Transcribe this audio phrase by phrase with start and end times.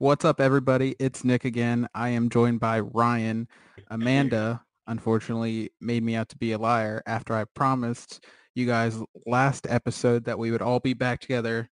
[0.00, 0.96] What's up, everybody?
[0.98, 1.86] It's Nick again.
[1.94, 3.46] I am joined by Ryan.
[3.90, 9.66] Amanda, unfortunately, made me out to be a liar after I promised you guys last
[9.68, 11.68] episode that we would all be back together.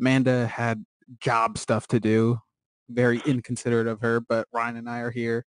[0.00, 0.84] Amanda had
[1.20, 2.40] job stuff to do.
[2.90, 5.46] Very inconsiderate of her, but Ryan and I are here.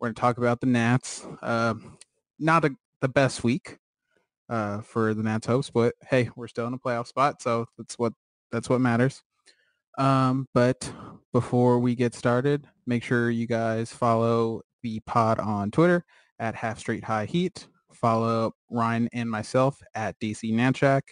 [0.00, 1.26] We're going to talk about the Nats.
[1.42, 1.74] Uh,
[2.38, 2.70] not a,
[3.02, 3.76] the best week
[4.48, 7.98] uh, for the Nats hopes, but hey, we're still in a playoff spot, so that's
[7.98, 8.14] what
[8.50, 9.22] that's what matters.
[9.96, 10.90] Um, but
[11.32, 16.04] before we get started, make sure you guys follow the pod on Twitter
[16.38, 17.66] at Half Street High Heat.
[17.92, 21.02] Follow Ryan and myself at DC Nanchak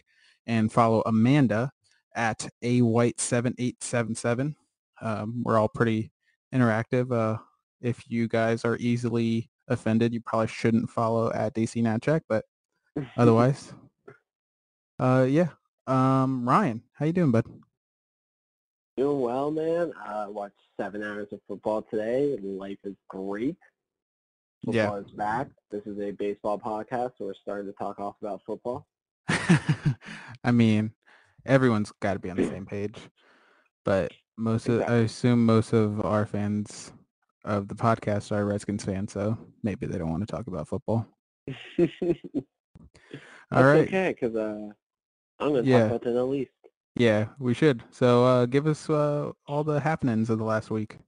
[0.47, 1.71] and follow Amanda
[2.15, 4.55] at A White 7877.
[5.01, 6.13] Um, we're all pretty
[6.55, 7.13] interactive.
[7.13, 7.39] Uh,
[7.81, 12.45] if you guys are easily offended, you probably shouldn't follow at DC Nanchak, but
[13.17, 13.73] otherwise,
[14.98, 15.48] uh, yeah.
[15.87, 17.45] Um, Ryan, how you doing, bud?
[18.97, 19.92] Doing well, man.
[20.06, 22.39] I uh, watched seven hours of football today.
[22.41, 23.56] Life is great.
[24.64, 25.01] Football Yeah.
[25.05, 25.48] is back.
[25.73, 28.86] This is a baseball podcast, so we're starting to talk off about football.
[29.28, 30.92] I mean,
[31.45, 32.97] everyone's got to be on the same page,
[33.84, 36.92] but most of I assume most of our fans
[37.45, 41.05] of the podcast are Redskins fans, so maybe they don't want to talk about football.
[41.79, 41.90] That's
[43.51, 44.69] All right, okay, because uh,
[45.40, 45.89] I'm going to Yeah.
[45.89, 46.51] talk about the East.
[46.97, 47.83] Yeah, we should.
[47.91, 50.99] So uh, give us uh, all the happenings of the last week.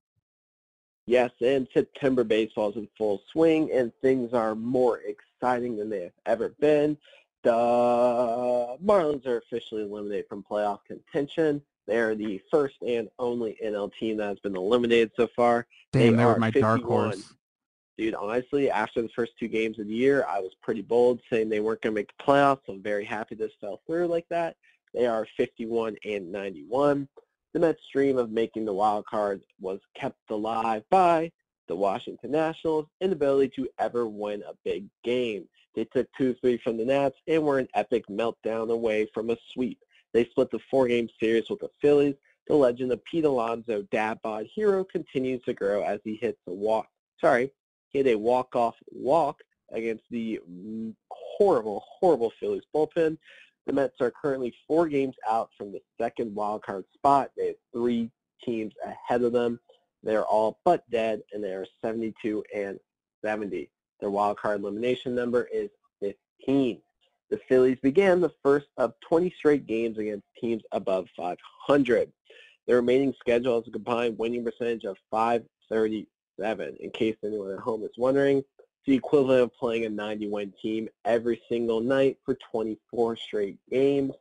[1.07, 6.03] Yes, and September baseball is in full swing, and things are more exciting than they
[6.03, 6.99] have ever been.
[7.45, 11.63] The Marlins are officially eliminated from playoff contention.
[11.87, 15.69] They are the first and only NL team that has been eliminated so far.
[15.93, 17.33] Damn, They they were my dark horse.
[17.97, 21.49] Dude, honestly, after the first two games of the year, I was pretty bold saying
[21.49, 22.61] they weren't going to make the playoffs.
[22.67, 24.57] So I'm very happy this fell through like that.
[24.97, 27.07] They are 51 and 91.
[27.53, 31.31] The Mets' dream of making the wild card was kept alive by
[31.69, 35.47] the Washington Nationals' inability to ever win a big game.
[35.75, 39.79] They took 2-3 from the Nats and were an epic meltdown away from a sweep.
[40.15, 42.15] They split the four-game series with the Phillies.
[42.47, 46.53] The legend of Pete Alonso, dad bod hero, continues to grow as he hits a
[46.55, 46.89] walk.
[47.21, 47.51] Sorry,
[47.95, 49.43] had a walk-off walk
[49.73, 50.41] against the
[51.11, 53.19] horrible, horrible Phillies bullpen.
[53.67, 57.33] The Mets are currently four games out from the second wild card spot.
[57.37, 58.11] They have three
[58.45, 59.59] teams ahead of them.
[60.03, 62.79] They're all but dead, and they are 72 and
[63.25, 63.69] 70.
[64.01, 65.69] Their wild card elimination number is
[66.01, 66.81] 15.
[67.29, 72.13] The Phillies began the first of 20 straight games against teams above 500.
[72.69, 76.77] Their remaining schedule has a combined winning percentage of 537.
[76.79, 78.45] In case anyone at home is wondering,
[78.87, 84.13] the equivalent of playing a 90-win team every single night for 24 straight games.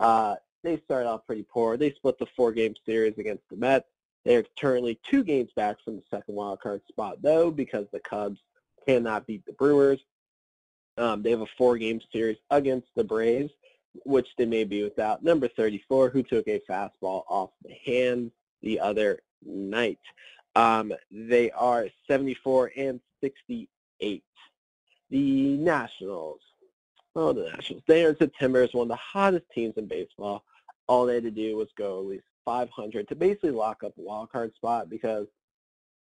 [0.00, 1.76] Uh, they started off pretty poor.
[1.76, 3.86] They split the four-game series against the Mets.
[4.24, 8.40] They're currently two games back from the second wild card spot, though, because the Cubs
[8.86, 10.00] cannot beat the Brewers.
[10.96, 13.52] Um, they have a four-game series against the Braves,
[14.04, 18.30] which they may be without number 34, who took a fastball off the hand
[18.62, 19.98] the other night.
[20.56, 23.68] Um, they are 74 and 68.
[24.00, 26.40] The Nationals.
[27.14, 27.82] Oh, the Nationals.
[27.86, 30.44] They are in September as one of the hottest teams in baseball.
[30.88, 34.00] All they had to do was go at least 500 to basically lock up a
[34.00, 35.26] wild card spot because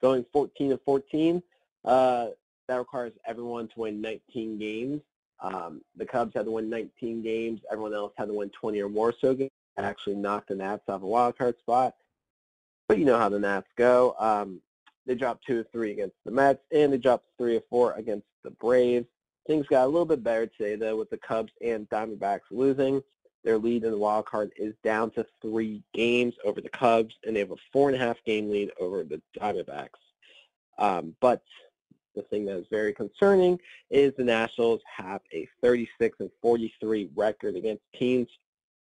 [0.00, 1.42] going 14 to 14,
[1.84, 2.28] uh,
[2.66, 5.02] that requires everyone to win 19 games.
[5.40, 7.60] Um, the Cubs had to win 19 games.
[7.70, 9.50] Everyone else had to win 20 or more so games.
[9.76, 11.94] Actually knocked the Nats off a wild card spot.
[12.88, 14.14] But you know how the Nats go.
[14.18, 14.60] Um,
[15.06, 18.26] they dropped two or three against the Mets, and they dropped three or four against
[18.42, 19.06] the Braves.
[19.46, 23.02] Things got a little bit better today, though, with the Cubs and Diamondbacks losing.
[23.44, 27.36] Their lead in the wild card is down to three games over the Cubs, and
[27.36, 29.88] they have a four and a half game lead over the Diamondbacks.
[30.78, 31.42] Um, but
[32.14, 33.58] the thing that is very concerning
[33.90, 38.28] is the Nationals have a 36 and 43 record against teams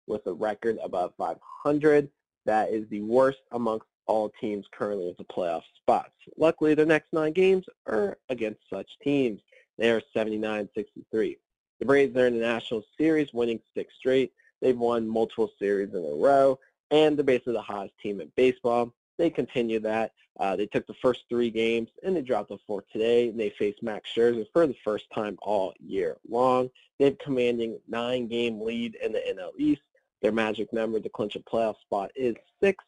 [0.08, 2.10] with a record above 500.
[2.46, 6.12] That is the worst amongst all teams currently with the playoff spots.
[6.38, 9.42] Luckily, their next nine games are against such teams.
[9.78, 11.38] They are 79-63.
[11.80, 14.34] The Braves are in the National Series, winning six straight.
[14.62, 16.60] They've won multiple series in a row,
[16.90, 18.92] and they're basically the hottest team in baseball.
[19.18, 20.14] They continue that.
[20.40, 23.50] Uh, they took the first three games, and they dropped the fourth today, and they
[23.50, 26.70] faced Max Scherzer for the first time all year long.
[26.98, 29.82] They have commanding nine-game lead in the NL East.
[30.22, 32.84] Their magic number to clinch a playoff spot is six.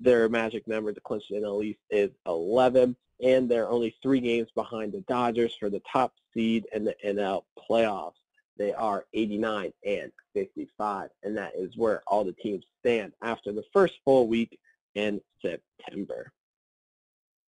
[0.00, 4.48] Their magic number to clinch the NL East is 11, and they're only three games
[4.54, 8.12] behind the Dodgers for the top seed in the NL playoffs.
[8.56, 13.62] They are 89 and 55, and that is where all the teams stand after the
[13.72, 14.58] first full week
[14.94, 16.32] in September.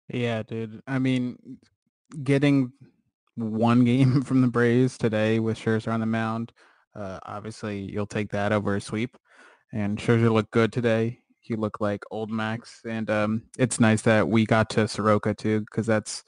[0.09, 0.81] Yeah, dude.
[0.87, 1.37] I mean,
[2.23, 2.71] getting
[3.35, 6.51] one game from the Braves today with Scherzer on the mound,
[6.95, 9.17] uh, obviously you'll take that over a sweep.
[9.73, 11.20] And Scherzer looked good today.
[11.51, 15.61] He looked like old Max, and um, it's nice that we got to Soroka too,
[15.61, 16.23] because that's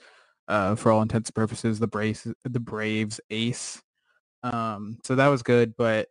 [0.48, 3.82] uh, for all intents and purposes the Braves the Braves ace.
[4.44, 6.10] Um, so that was good, but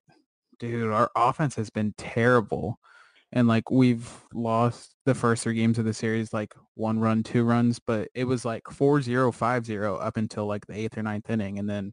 [0.59, 2.79] dude, our offense has been terrible
[3.33, 7.45] and like we've lost the first three games of the series like one run two
[7.45, 9.05] runs but it was like 4-0
[9.37, 11.93] 5-0 up until like the eighth or ninth inning and then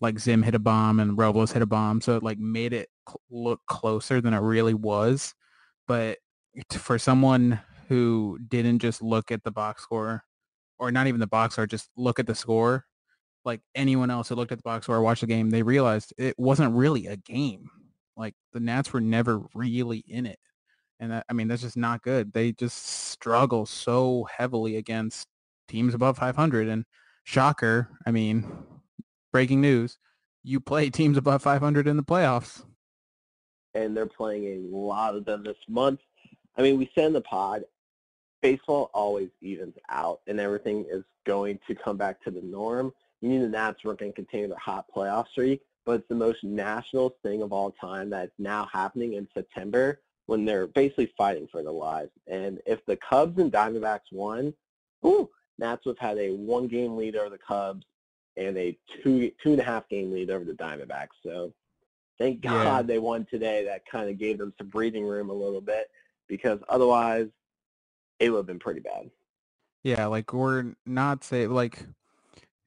[0.00, 2.88] like zim hit a bomb and robles hit a bomb so it like made it
[3.08, 5.34] cl- look closer than it really was
[5.86, 6.18] but
[6.72, 10.24] for someone who didn't just look at the box score
[10.78, 12.86] or not even the box score just look at the score
[13.44, 16.12] like anyone else who looked at the box score or watched the game they realized
[16.18, 17.68] it wasn't really a game
[18.16, 20.38] like the nats were never really in it
[21.02, 22.32] and that, I mean, that's just not good.
[22.32, 25.26] They just struggle so heavily against
[25.66, 26.68] teams above 500.
[26.68, 26.84] And
[27.24, 28.46] shocker, I mean,
[29.32, 29.98] breaking news,
[30.44, 32.64] you play teams above 500 in the playoffs.
[33.74, 35.98] And they're playing a lot of them this month.
[36.56, 37.64] I mean, we said in the pod,
[38.42, 42.92] baseball always evens out and everything is going to come back to the norm.
[43.20, 46.14] You need the Nats are going to continue their hot playoff streak, but it's the
[46.14, 51.48] most national thing of all time that's now happening in September when they're basically fighting
[51.50, 52.10] for their lives.
[52.26, 54.52] And if the Cubs and Diamondbacks won,
[55.06, 57.86] ooh, Nats would have had a one-game lead over the Cubs
[58.36, 61.08] and a two two and a half game lead over the Diamondbacks.
[61.22, 61.52] So
[62.18, 62.82] thank God yeah.
[62.82, 63.64] they won today.
[63.64, 65.90] That kind of gave them some breathing room a little bit
[66.28, 67.28] because otherwise
[68.18, 69.10] it would have been pretty bad.
[69.82, 71.84] Yeah, like we're not say like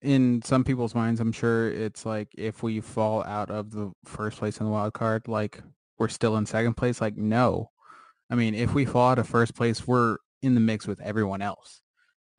[0.01, 4.37] in some people's minds, I'm sure it's like if we fall out of the first
[4.37, 5.61] place in the wild card, like
[5.97, 7.01] we're still in second place?
[7.01, 7.71] Like, no.
[8.29, 11.41] I mean, if we fall out of first place, we're in the mix with everyone
[11.41, 11.81] else.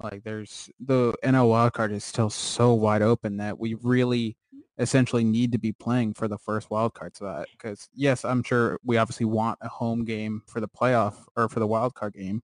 [0.03, 4.37] Like, there's the NL wildcard is still so wide open that we really
[4.79, 7.47] essentially need to be playing for the first wildcard spot.
[7.53, 11.61] Because yes, I'm sure we obviously want a home game for the playoff or for
[11.61, 12.43] the wildcard game,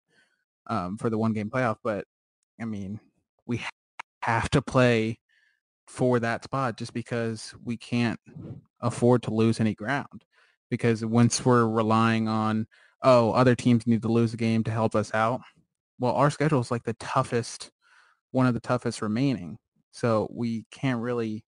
[0.67, 1.77] um, for the one game playoff.
[1.83, 2.07] But
[2.61, 3.01] I mean,
[3.47, 3.61] we
[4.23, 5.19] have to play
[5.87, 8.19] for that spot just because we can't
[8.81, 10.25] afford to lose any ground
[10.71, 12.67] because once we're relying on
[13.03, 15.41] oh other teams need to lose a game to help us out
[15.99, 17.71] well our schedule is like the toughest
[18.31, 19.59] one of the toughest remaining
[19.91, 21.45] so we can't really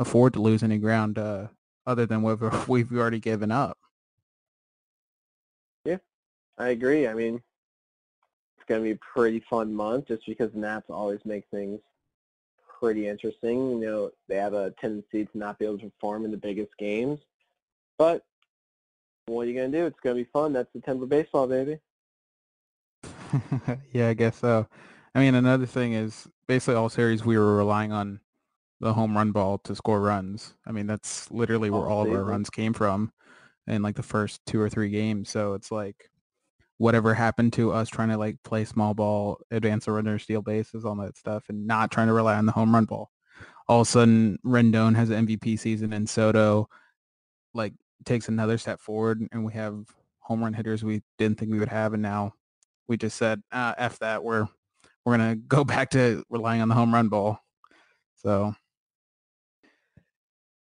[0.00, 1.46] afford to lose any ground uh,
[1.86, 3.78] other than what we've already given up
[5.84, 5.98] yeah
[6.58, 7.34] i agree i mean
[8.56, 11.80] it's going to be a pretty fun month just because nats always make things
[12.80, 16.30] pretty interesting you know they have a tendency to not be able to perform in
[16.30, 17.20] the biggest games
[17.98, 18.24] but
[19.30, 19.86] what are you gonna do?
[19.86, 20.52] It's gonna be fun.
[20.52, 21.78] That's the September baseball, baby.
[23.92, 24.66] yeah, I guess so.
[25.14, 28.20] I mean, another thing is basically all series we were relying on
[28.80, 30.54] the home run ball to score runs.
[30.66, 33.12] I mean, that's literally where all, all of our runs came from
[33.66, 35.28] in like the first two or three games.
[35.28, 36.10] So it's like
[36.78, 40.84] whatever happened to us trying to like play small ball, advance the runner, steal bases,
[40.84, 43.10] all that stuff, and not trying to rely on the home run ball.
[43.68, 46.68] All of a sudden, Rendon has an MVP season, and Soto
[47.54, 49.84] like takes another step forward and we have
[50.18, 52.32] home run hitters we didn't think we would have and now
[52.88, 54.46] we just said uh, f that we're
[55.04, 57.38] we're gonna go back to relying on the home run ball
[58.16, 58.54] so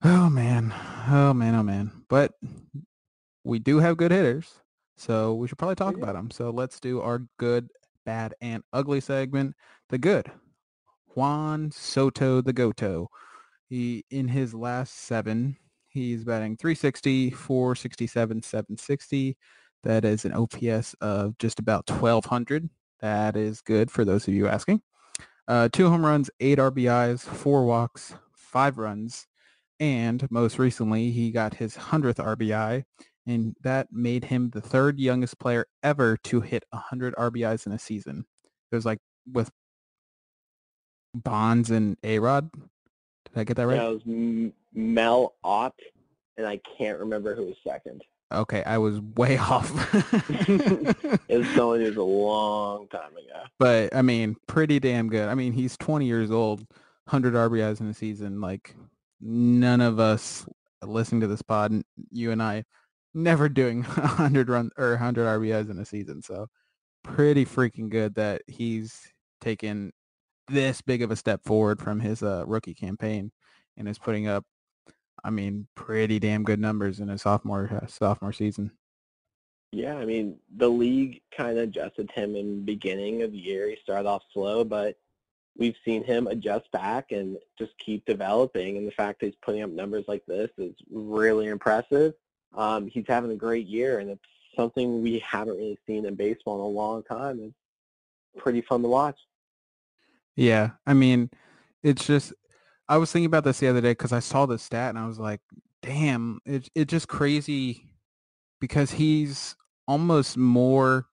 [0.04, 0.74] oh man.
[1.08, 1.92] Oh man oh man.
[2.10, 2.34] But
[3.44, 4.60] we do have good hitters
[4.96, 7.68] so we should probably talk about them so let's do our good
[8.06, 9.56] bad and ugly segment
[9.90, 10.32] the good.
[11.16, 13.10] Juan soto the goto.
[13.70, 15.58] He in his last seven
[15.94, 19.38] He's batting 360, 467, 760.
[19.84, 22.68] That is an OPS of just about 1200.
[23.02, 24.82] That is good for those of you asking.
[25.48, 29.28] Uh, two home runs, eight RBIs, four walks, five runs,
[29.84, 32.84] and most recently he got his 100th RBI,
[33.28, 37.80] and that made him the third youngest player ever to hit 100 RBIs in a
[37.80, 38.26] season.
[38.72, 39.00] It was like
[39.30, 39.52] with
[41.14, 42.50] Bonds and A-Rod.
[42.54, 43.78] Did I get that right?
[43.82, 45.76] It was Mel Ott,
[46.38, 48.02] and I can't remember who was second.
[48.32, 49.70] Okay, I was way off.
[51.30, 53.44] It was someone who was a long time ago.
[53.60, 55.28] but I mean, pretty damn good.
[55.28, 56.60] I mean, he's 20 years old,
[57.10, 58.40] 100 RBIs in a season.
[58.42, 58.76] Like
[59.24, 60.46] none of us
[60.84, 62.66] listening to this pod, you and I,
[63.14, 66.22] never doing 100 run or 100 RBIs in a season.
[66.22, 66.48] So
[67.04, 69.02] pretty freaking good that he's
[69.40, 69.94] taken
[70.50, 73.32] this big of a step forward from his uh, rookie campaign
[73.78, 74.44] and is putting up,
[75.24, 78.72] I mean, pretty damn good numbers in his sophomore uh, sophomore season.
[79.72, 83.70] Yeah, I mean, the league kind of adjusted him in beginning of the year.
[83.70, 84.98] He started off slow, but
[85.58, 88.78] we've seen him adjust back and just keep developing.
[88.78, 92.14] And the fact that he's putting up numbers like this is really impressive.
[92.56, 94.22] Um, he's having a great year, and it's
[94.56, 97.40] something we haven't really seen in baseball in a long time.
[97.42, 99.18] It's pretty fun to watch.
[100.36, 101.30] Yeah, I mean,
[101.84, 102.34] it's just
[102.90, 105.08] I was thinking about this the other day because I saw the stat and I
[105.08, 105.42] was like,
[105.82, 107.90] damn, it's just crazy
[108.60, 109.56] because he's
[109.88, 111.08] almost more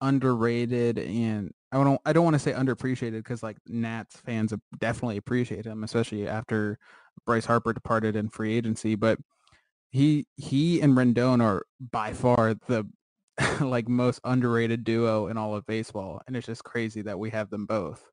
[0.00, 5.18] underrated and I don't I don't want to say underappreciated because like Nats fans definitely
[5.18, 6.78] appreciate him, especially after
[7.26, 8.94] Bryce Harper departed in free agency.
[8.94, 9.18] But
[9.90, 12.86] he he and Rendon are by far the
[13.60, 17.50] like most underrated duo in all of baseball, and it's just crazy that we have
[17.50, 18.10] them both.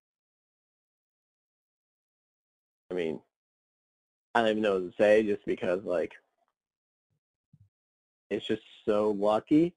[2.91, 3.19] I mean,
[4.33, 6.13] I don't even know what to say just because, like,
[8.29, 9.73] it's just so lucky.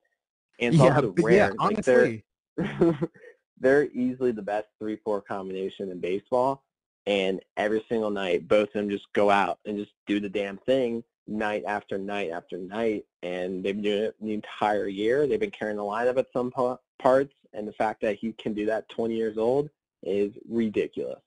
[0.60, 1.54] And it's also rare.
[1.58, 2.24] Like, they're, honestly,
[3.60, 6.64] they're easily the best three-four combination in baseball.
[7.06, 10.58] And every single night, both of them just go out and just do the damn
[10.58, 13.04] thing night after night after night.
[13.22, 15.26] And they've been doing it the entire year.
[15.26, 16.52] They've been carrying the lineup at some
[16.98, 17.34] parts.
[17.54, 19.70] And the fact that he can do that 20 years old
[20.02, 21.20] is ridiculous.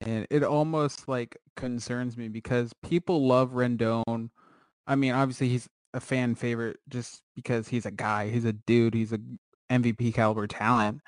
[0.00, 4.30] and it almost like concerns me because people love Rendon.
[4.86, 8.94] I mean, obviously he's a fan favorite just because he's a guy, he's a dude,
[8.94, 9.20] he's a
[9.70, 11.00] MVP caliber talent.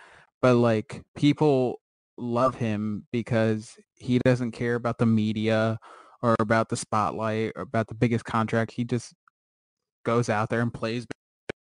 [0.42, 1.80] But like people
[2.18, 5.78] love him because he doesn't care about the media
[6.22, 8.72] or about the spotlight or about the biggest contract.
[8.72, 9.14] He just
[10.04, 11.06] goes out there and plays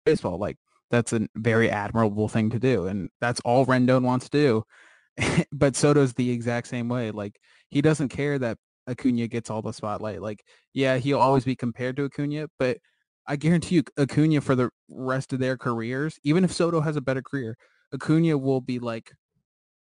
[0.05, 0.39] baseball.
[0.39, 0.57] Like
[0.91, 5.45] that's a very admirable thing to do, and that's all Rendon wants to do.
[5.53, 7.11] but Soto's the exact same way.
[7.11, 7.39] Like
[7.71, 8.59] he doesn't care that
[8.89, 10.23] Acuna gets all the spotlight.
[10.23, 10.45] Like
[10.75, 12.79] yeah, he'll always be compared to Acuna, but
[13.27, 17.01] I guarantee you Acuna for the rest of their careers, even if Soto has a
[17.01, 17.57] better career,
[17.93, 19.13] Acuna will be like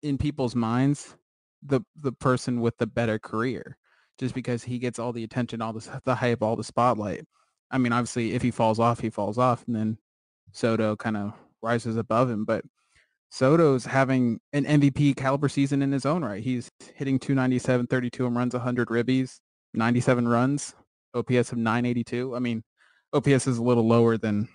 [0.02, 1.16] in people's minds
[1.62, 3.78] the the person with the better career
[4.20, 7.26] just because he gets all the attention, all the the hype, all the spotlight.
[7.72, 9.98] I mean, obviously if he falls off, he falls off and then
[10.52, 12.64] Soto kind of rises above him, but
[13.32, 16.44] Soto's having an MVP caliber season in his own right.
[16.44, 19.40] He's hitting 297, 32 and runs, 100 ribbies,
[19.74, 20.76] 97 runs,
[21.16, 22.36] OPS of 982.
[22.36, 22.64] I mean,
[23.12, 24.48] OPS is a little lower than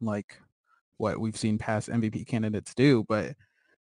[0.00, 0.40] like
[0.98, 3.34] what we've seen past MVP candidates do, but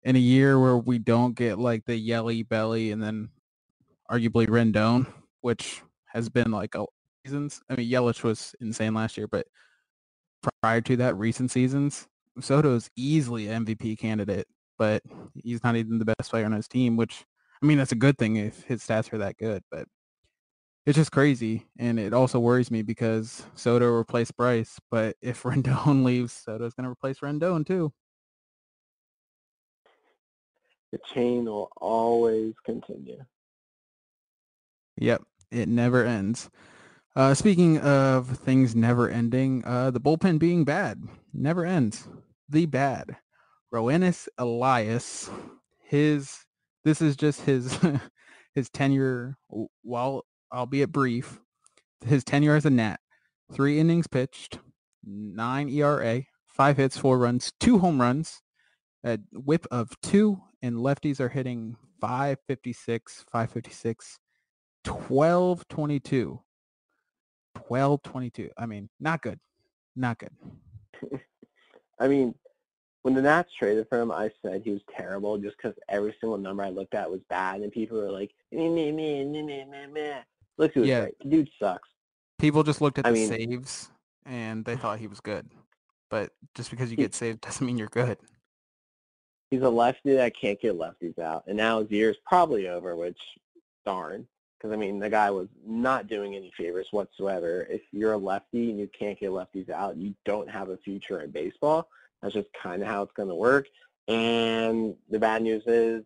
[0.02, 3.30] in a year where we don't get like the yelly belly and then
[4.10, 5.06] arguably Rendon,
[5.40, 6.84] which has been like a
[7.24, 7.62] seasons.
[7.68, 9.46] I mean, Yelich was insane last year, but
[10.62, 12.06] prior to that, recent seasons,
[12.40, 14.46] Soto's easily an MVP candidate,
[14.78, 15.02] but
[15.34, 17.24] he's not even the best player on his team, which
[17.62, 19.86] I mean that's a good thing if his stats are that good, but
[20.86, 21.66] it's just crazy.
[21.78, 26.90] And it also worries me because Soto replaced Bryce, but if Rendon leaves, Soto's gonna
[26.90, 27.92] replace Rendon too.
[30.92, 33.24] The chain will always continue.
[34.96, 36.50] Yep, it never ends.
[37.16, 42.08] Uh, speaking of things never ending, uh, the bullpen being bad never ends.
[42.48, 43.16] The bad.
[43.72, 45.30] Roenis Elias,
[45.84, 46.44] his
[46.84, 47.76] this is just his
[48.54, 49.36] his tenure,
[49.82, 51.40] while albeit brief,
[52.04, 52.98] his tenure as a Nat.
[53.52, 54.58] Three innings pitched,
[55.04, 58.42] nine ERA, five hits, four runs, two home runs,
[59.04, 64.18] a whip of two, and lefties are hitting 556, 556,
[64.84, 66.40] 1222.
[67.68, 68.50] 1222.
[68.56, 69.38] I mean, not good.
[69.94, 70.32] Not good.
[72.00, 72.34] I mean,
[73.02, 76.38] when the Nats traded for him, I said he was terrible just because every single
[76.38, 79.64] number I looked at was bad, and people were like, meh, meh, meh, meh, meh,
[79.64, 80.22] meh, meh.
[80.58, 81.06] Look who's Yeah.
[81.22, 81.88] The dude sucks.
[82.38, 83.90] People just looked at I the mean- saves
[84.26, 85.48] and they thought he was good.
[86.10, 88.18] But just because you get saved doesn't mean you're good.
[89.50, 92.94] he's a lefty that can't get lefties out, and now his year's probably over.
[92.96, 93.18] Which,
[93.84, 94.26] darn,
[94.58, 97.66] because I mean the guy was not doing any favors whatsoever.
[97.70, 101.20] If you're a lefty and you can't get lefties out, you don't have a future
[101.20, 101.88] in baseball.
[102.22, 103.66] That's just kind of how it's going to work.
[104.08, 106.04] And the bad news is,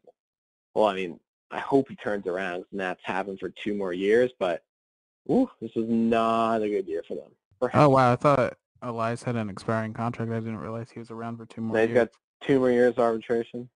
[0.74, 1.18] well, I mean,
[1.50, 4.62] I hope he turns around and that's happened for two more years, but
[5.30, 7.70] ooh, this was not a good year for them.
[7.74, 10.30] Oh wow, I thought Elias had an expiring contract.
[10.30, 12.10] I didn't realize he was around for two more He's got
[12.42, 13.68] two more years arbitration.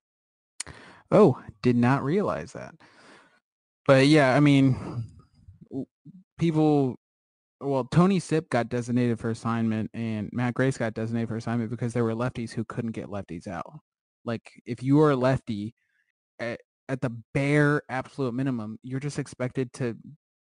[1.11, 2.75] Oh, did not realize that.
[3.87, 5.05] But yeah, I mean,
[6.39, 6.97] people.
[7.61, 11.93] Well, Tony Sipp got designated for assignment, and Matt Grace got designated for assignment because
[11.93, 13.79] there were lefties who couldn't get lefties out.
[14.25, 15.75] Like, if you are a lefty,
[16.41, 16.57] eh,
[16.93, 19.97] at, the bare absolute minimum, you're just expected to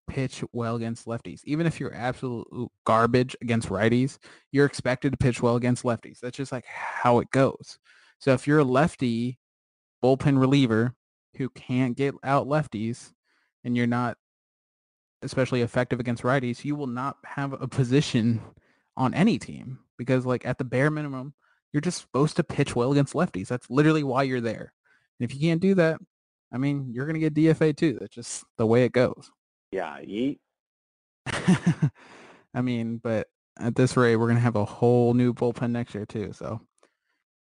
[0.08, 1.42] pitch well against lefties.
[1.46, 2.48] Even if you're absolute
[2.86, 4.18] garbage against righties,
[4.52, 6.20] you're expected to pitch well against lefties.
[6.20, 7.80] That's just like how it goes.
[8.20, 9.40] So if you're a lefty
[10.04, 10.94] bullpen reliever
[11.38, 13.12] who can't get out lefties
[13.64, 14.18] and you're not
[15.22, 18.42] especially effective against righties, you will not have a position
[18.96, 21.34] on any team because like at the bare minimum,
[21.72, 23.48] you're just supposed to pitch well against lefties.
[23.48, 24.74] That's literally why you're there.
[25.20, 26.00] And if you can't do that,
[26.54, 27.98] I mean, you're going to get DFA too.
[28.00, 29.32] That's just the way it goes.
[29.72, 30.38] Yeah, yeet.
[32.54, 33.28] I mean, but
[33.60, 36.32] at this rate, we're going to have a whole new bullpen next year too.
[36.34, 36.62] So,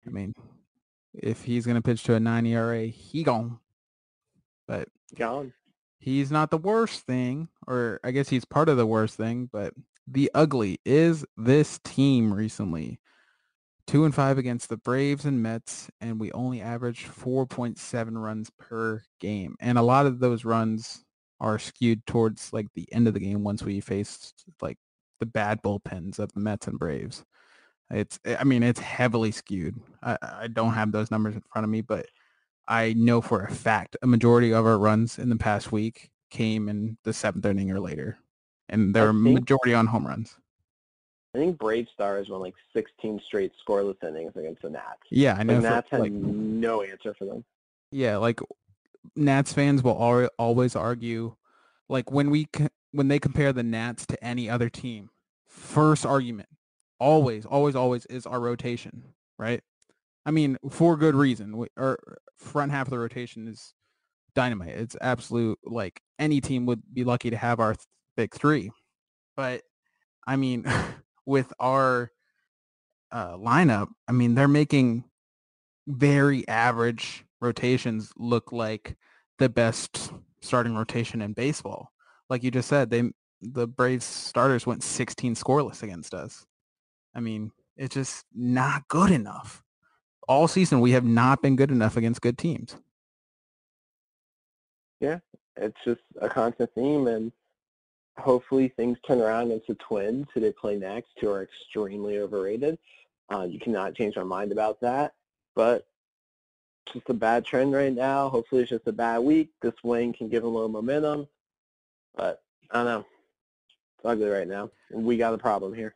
[0.05, 0.33] I mean,
[1.13, 3.59] if he's going to pitch to a 9 ERA, he gone.
[4.67, 5.53] But gone.
[5.97, 9.73] He's not the worst thing, or I guess he's part of the worst thing, but
[10.07, 12.99] the ugly is this team recently.
[13.91, 19.03] Two and five against the Braves and Mets, and we only averaged 4.7 runs per
[19.19, 19.57] game.
[19.59, 21.03] And a lot of those runs
[21.41, 24.77] are skewed towards like the end of the game once we faced like
[25.19, 27.25] the bad bullpens of the Mets and Braves.
[27.89, 29.75] It's eh, I mean it's heavily skewed.
[30.01, 32.05] I, I don't have those numbers in front of me, but
[32.69, 36.69] I know for a fact a majority of our runs in the past week came
[36.69, 38.19] in the seventh inning or later,
[38.69, 40.37] and they're majority on home runs.
[41.33, 44.99] I think Brave Stars won like 16 straight scoreless innings against the Nats.
[45.09, 45.61] Yeah, I know.
[45.61, 47.45] The Nats had like, no answer for them.
[47.91, 48.39] Yeah, like
[49.15, 51.35] Nats fans will always argue,
[51.87, 52.47] like when we
[52.91, 55.09] when they compare the Nats to any other team,
[55.47, 56.49] first argument,
[56.99, 59.03] always, always, always is our rotation,
[59.39, 59.61] right?
[60.25, 61.57] I mean, for good reason.
[61.57, 61.97] We, our
[62.37, 63.73] front half of the rotation is
[64.35, 64.69] dynamite.
[64.69, 67.75] It's absolute like any team would be lucky to have our
[68.15, 68.71] big three.
[69.35, 69.63] But
[70.27, 70.65] I mean,
[71.25, 72.11] with our
[73.11, 75.03] uh, lineup, I mean, they're making
[75.87, 78.95] very average rotations look like
[79.39, 81.91] the best starting rotation in baseball.
[82.29, 86.45] Like you just said, they the Braves starters went 16 scoreless against us.
[87.15, 89.63] I mean, it's just not good enough.
[90.27, 92.77] All season we have not been good enough against good teams.
[94.99, 95.17] Yeah,
[95.57, 97.31] it's just a constant theme and
[98.21, 102.77] hopefully things turn around against the Twins who they play next who are extremely overrated.
[103.33, 105.13] Uh, you cannot change my mind about that.
[105.55, 105.87] But
[106.85, 108.29] it's just a bad trend right now.
[108.29, 109.49] Hopefully it's just a bad week.
[109.61, 111.27] This win can give them a little momentum.
[112.15, 113.05] But I don't know.
[113.97, 114.69] It's ugly right now.
[114.93, 115.95] We got a problem here.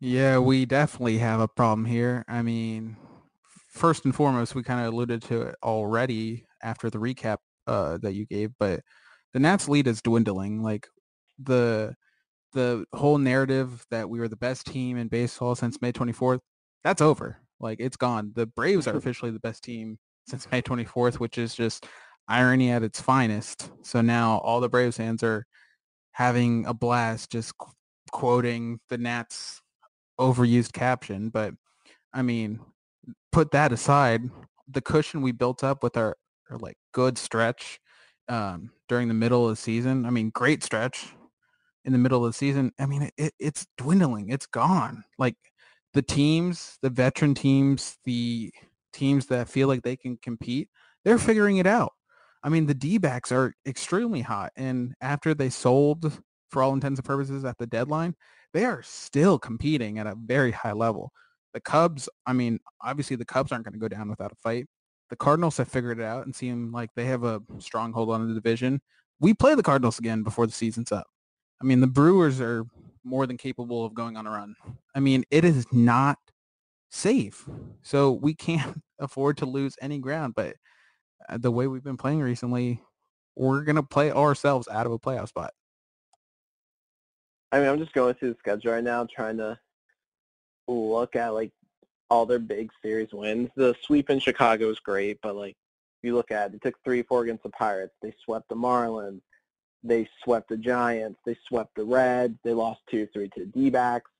[0.00, 2.24] Yeah, we definitely have a problem here.
[2.26, 2.96] I mean,
[3.68, 8.14] first and foremost, we kind of alluded to it already after the recap uh, that
[8.14, 8.80] you gave, but
[9.32, 10.62] the Nats lead is dwindling.
[10.62, 10.88] Like
[11.42, 11.94] the
[12.52, 16.40] the whole narrative that we were the best team in baseball since May 24th,
[16.82, 17.38] that's over.
[17.60, 18.32] Like it's gone.
[18.34, 21.86] The Braves are officially the best team since May 24th, which is just
[22.28, 23.70] irony at its finest.
[23.82, 25.46] So now all the Braves fans are
[26.12, 27.72] having a blast just qu-
[28.12, 29.60] quoting the Nats
[30.18, 31.28] overused caption.
[31.28, 31.54] But
[32.12, 32.60] I mean,
[33.32, 34.22] put that aside,
[34.68, 36.16] the cushion we built up with our,
[36.50, 37.78] our like good stretch
[38.28, 40.04] um, during the middle of the season.
[40.04, 41.14] I mean, great stretch
[41.84, 42.72] in the middle of the season.
[42.78, 44.30] I mean, it, it's dwindling.
[44.30, 45.04] It's gone.
[45.18, 45.36] Like
[45.94, 48.52] the teams, the veteran teams, the
[48.92, 50.68] teams that feel like they can compete,
[51.04, 51.92] they're figuring it out.
[52.42, 54.52] I mean, the D-backs are extremely hot.
[54.56, 56.12] And after they sold,
[56.50, 58.14] for all intents and purposes, at the deadline,
[58.52, 61.12] they are still competing at a very high level.
[61.52, 64.66] The Cubs, I mean, obviously the Cubs aren't going to go down without a fight.
[65.10, 68.34] The Cardinals have figured it out and seem like they have a stronghold on the
[68.34, 68.80] division.
[69.18, 71.08] We play the Cardinals again before the season's up.
[71.60, 72.64] I mean, the Brewers are
[73.04, 74.56] more than capable of going on a run.
[74.94, 76.18] I mean, it is not
[76.90, 77.48] safe.
[77.82, 80.34] So we can't afford to lose any ground.
[80.34, 80.56] But
[81.28, 82.80] uh, the way we've been playing recently,
[83.36, 85.52] we're going to play ourselves out of a playoff spot.
[87.52, 89.58] I mean, I'm just going through the schedule right now, trying to
[90.68, 91.52] look at like
[92.08, 93.48] all their big series wins.
[93.56, 95.56] The sweep in Chicago is great, but like
[96.02, 97.94] if you look at it, took three, four against the Pirates.
[98.02, 99.20] They swept the Marlins.
[99.82, 101.20] They swept the Giants.
[101.24, 102.38] They swept the Reds.
[102.44, 104.10] They lost two, three to the D-backs.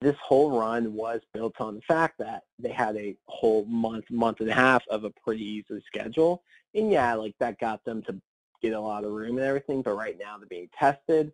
[0.00, 4.40] This whole run was built on the fact that they had a whole month, month
[4.40, 6.42] and a half of a pretty easy schedule.
[6.74, 8.20] And yeah, like that got them to
[8.60, 11.32] get a lot of room and everything, but right now they're being tested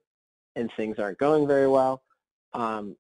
[0.57, 2.03] and things aren't going very well.
[2.53, 2.96] Um,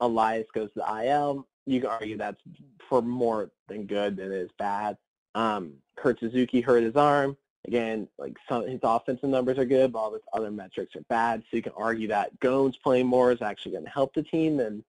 [0.00, 1.46] Elias goes to the IL.
[1.66, 2.40] You can argue that's
[2.88, 4.96] for more than good than it is bad.
[5.34, 7.36] Um, Kurt Suzuki hurt his arm.
[7.66, 11.42] Again, like some his offensive numbers are good, but all his other metrics are bad.
[11.50, 14.56] So you can argue that Gomes playing more is actually going to help the team
[14.56, 14.82] than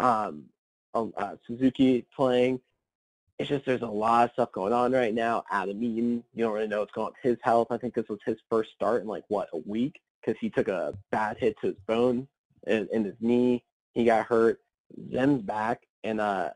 [0.00, 0.44] um,
[0.94, 2.60] uh, Suzuki playing.
[3.38, 5.44] It's just there's a lot of stuff going on right now.
[5.50, 7.68] Adam Eaton, you don't really know what's going on with his health.
[7.70, 10.68] I think this was his first start in like what a week because he took
[10.68, 12.26] a bad hit to his bone
[12.66, 13.64] in, in his knee.
[13.94, 14.60] He got hurt.
[15.12, 16.50] Zim's back, and uh,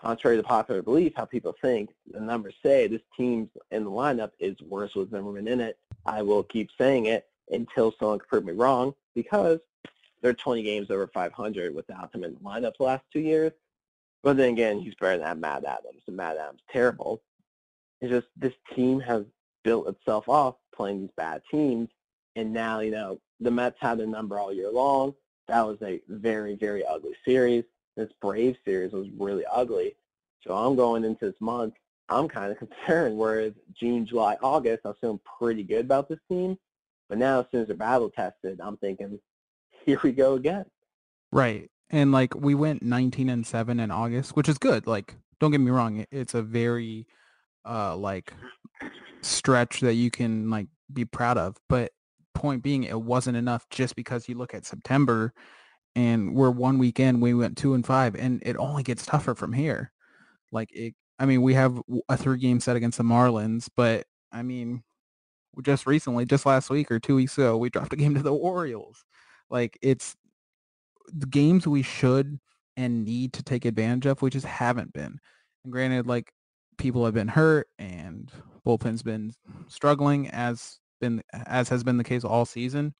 [0.00, 4.32] contrary to popular belief, how people think, the numbers say this team in the lineup
[4.38, 5.78] is worse with Zimmerman in it.
[6.06, 9.58] I will keep saying it until someone can prove me wrong because
[10.22, 13.52] they're 20 games over 500 without him in the lineup the last two years.
[14.22, 17.22] But then again, he's better than Matt Adams, and Matt Adams terrible.
[18.00, 19.24] It's just this team has
[19.64, 21.88] built itself off playing these bad teams,
[22.36, 25.14] and now you know the Mets had their number all year long.
[25.46, 27.64] That was a very very ugly series
[27.98, 29.96] this Brave series was really ugly.
[30.46, 31.74] So I'm going into this month,
[32.08, 33.18] I'm kind of concerned.
[33.18, 36.56] Whereas June, July, August, I was feeling pretty good about this team.
[37.08, 39.18] But now, as soon as they're battle tested, I'm thinking,
[39.84, 40.64] here we go again.
[41.32, 41.70] Right.
[41.90, 44.86] And like we went 19 and 7 in August, which is good.
[44.86, 47.06] Like don't get me wrong, it's a very
[47.64, 48.32] uh like
[49.22, 51.92] stretch that you can like be proud of, but
[52.34, 55.32] point being it wasn't enough just because you look at September
[55.98, 59.52] and we're one weekend we went two and five and it only gets tougher from
[59.52, 59.90] here.
[60.52, 64.40] Like it i mean we have a three game set against the marlins but i
[64.40, 64.84] mean
[65.62, 68.32] just recently just last week or two weeks ago we dropped a game to the
[68.32, 69.04] orioles.
[69.50, 70.14] Like it's
[71.08, 72.38] the games we should
[72.76, 75.18] and need to take advantage of we just haven't been.
[75.64, 76.32] And granted like
[76.76, 78.30] people have been hurt and
[78.64, 79.32] bullpen's been
[79.66, 82.94] struggling as been as has been the case all season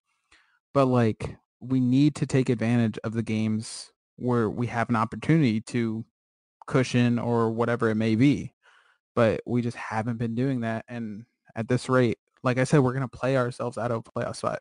[0.74, 5.61] but like we need to take advantage of the games where we have an opportunity
[5.61, 6.05] to
[6.66, 8.53] cushion or whatever it may be.
[9.14, 10.85] But we just haven't been doing that.
[10.88, 11.25] And
[11.57, 14.37] at this rate, like I said, we're going to play ourselves out of a playoff
[14.37, 14.61] spot.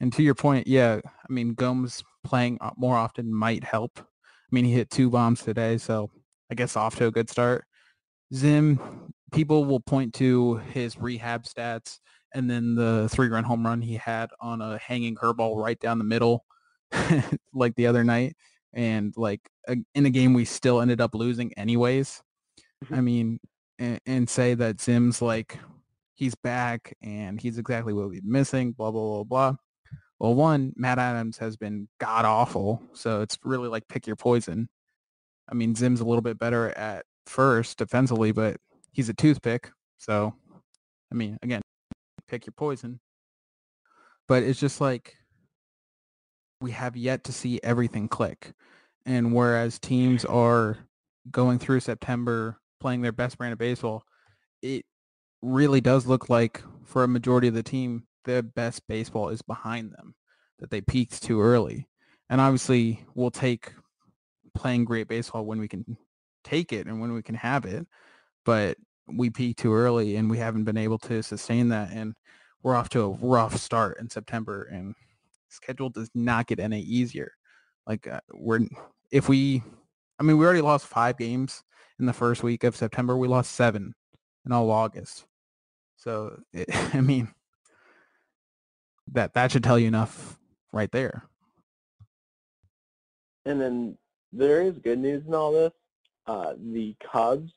[0.00, 3.92] And to your point, yeah, I mean, Gomes playing more often might help.
[3.98, 4.02] I
[4.50, 6.10] mean, he hit two bombs today, so
[6.50, 7.64] I guess off to a good start.
[8.34, 11.98] Zim, people will point to his rehab stats
[12.34, 15.98] and then the three run home run he had on a hanging curveball right down
[15.98, 16.44] the middle
[17.54, 18.36] like the other night
[18.74, 19.40] and like
[19.94, 22.22] in a game we still ended up losing anyways
[22.82, 23.04] i mm-hmm.
[23.04, 23.40] mean
[23.78, 25.58] and, and, say that zim's like
[26.14, 29.56] he's back and he's exactly what we've been missing blah blah blah blah
[30.18, 34.68] well one matt adams has been god awful so it's really like pick your poison
[35.50, 38.56] i mean zim's a little bit better at first defensively but
[38.92, 40.34] he's a toothpick so
[41.10, 41.62] i mean again
[42.28, 43.00] pick your poison.
[44.26, 45.16] But it's just like
[46.60, 48.52] we have yet to see everything click.
[49.06, 50.78] And whereas teams are
[51.30, 54.04] going through September playing their best brand of baseball,
[54.62, 54.84] it
[55.42, 59.92] really does look like for a majority of the team, their best baseball is behind
[59.92, 60.14] them,
[60.58, 61.86] that they peaked too early.
[62.30, 63.72] And obviously we'll take
[64.54, 65.98] playing great baseball when we can
[66.44, 67.86] take it and when we can have it.
[68.44, 71.90] But we peaked too early and we haven't been able to sustain that.
[71.92, 72.14] And
[72.62, 74.94] we're off to a rough start in September and
[75.48, 77.32] schedule does not get any easier.
[77.86, 78.60] Like uh, we're,
[79.12, 79.62] if we,
[80.18, 81.62] I mean, we already lost five games
[81.98, 83.16] in the first week of September.
[83.16, 83.94] We lost seven
[84.46, 85.26] in all August.
[85.96, 87.28] So, it, I mean,
[89.12, 90.38] that, that should tell you enough
[90.72, 91.24] right there.
[93.44, 93.98] And then
[94.32, 95.72] there is good news in all this.
[96.26, 97.52] Uh, the Cubs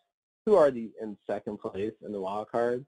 [0.48, 2.86] who are the in second place in the wild card,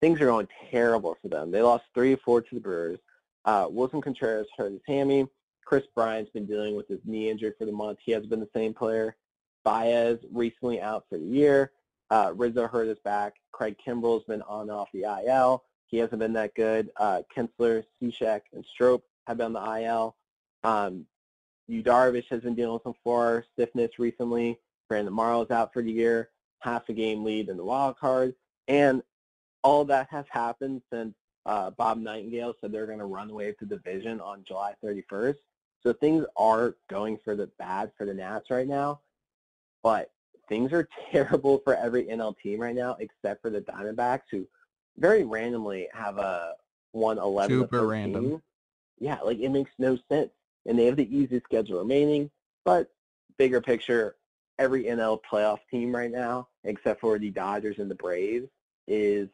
[0.00, 1.50] things are going terrible for them.
[1.50, 2.98] They lost three or four to the Brewers.
[3.44, 5.26] Uh, Willson Contreras hurt his hammy.
[5.66, 7.98] Kris Bryant's been dealing with his knee injury for the month.
[8.02, 9.16] He has been the same player.
[9.64, 11.72] Baez recently out for the year.
[12.08, 13.34] Uh, Rizzo hurt his back.
[13.52, 15.64] Craig Kimbrel's been on and off the IL.
[15.88, 16.90] He hasn't been that good.
[16.96, 20.16] Uh, Kintzler, Cishek, and Strop have been on the IL.
[20.64, 21.04] Um,
[21.66, 24.58] Yu Darvish has been dealing with some floor stiffness recently.
[24.88, 28.34] Brandon Morrow's out for the year half a game lead in the wild card.
[28.66, 29.02] And
[29.62, 31.14] all that has happened since
[31.46, 35.36] uh, Bob Nightingale said they're going to run away with the division on July 31st.
[35.82, 39.00] So things are going for the bad for the Nats right now.
[39.82, 40.10] but
[40.48, 44.46] things are terrible for every NL team right now except for the Diamondbacks, who
[44.98, 46.54] very randomly have a
[46.92, 48.42] 111 Super random.
[48.98, 50.30] Yeah, like it makes no sense.
[50.66, 52.30] And they have the easiest schedule remaining,
[52.64, 52.90] but
[53.38, 54.16] bigger picture,
[54.58, 58.48] every NL playoff team right now, except for the Dodgers and the Braves,
[58.86, 59.28] is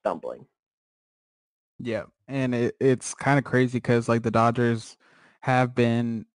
[0.00, 0.44] stumbling.
[1.78, 4.96] Yeah, and it, it's kind of crazy because like the Dodgers
[5.40, 6.26] have been,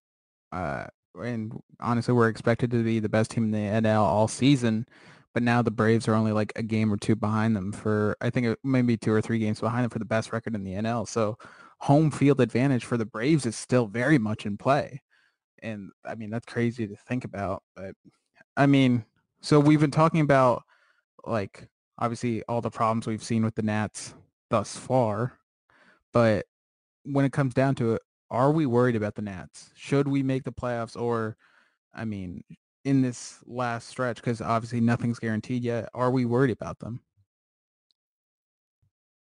[0.52, 3.58] uh, and honestly, we're expected to be the best team in the
[3.90, 4.86] NL all season,
[5.34, 8.30] but now the Braves are only like a game or two behind them for I
[8.30, 11.08] think maybe two or three games behind them for the best record in the NL.
[11.08, 11.38] So
[11.80, 15.02] home field advantage for the Braves is still very much in play,
[15.64, 17.96] and I mean that's crazy to think about, but
[18.58, 19.06] I mean,
[19.40, 20.64] so we've been talking about
[21.26, 24.16] like obviously all the problems we've seen with the Nats
[24.50, 25.38] thus far.
[26.12, 26.48] But
[27.04, 29.70] when it comes down to it, are we worried about the Nats?
[29.76, 31.38] Should we make the playoffs or
[31.94, 32.44] I mean,
[32.84, 37.02] in this last stretch because obviously nothing's guaranteed yet, are we worried about them?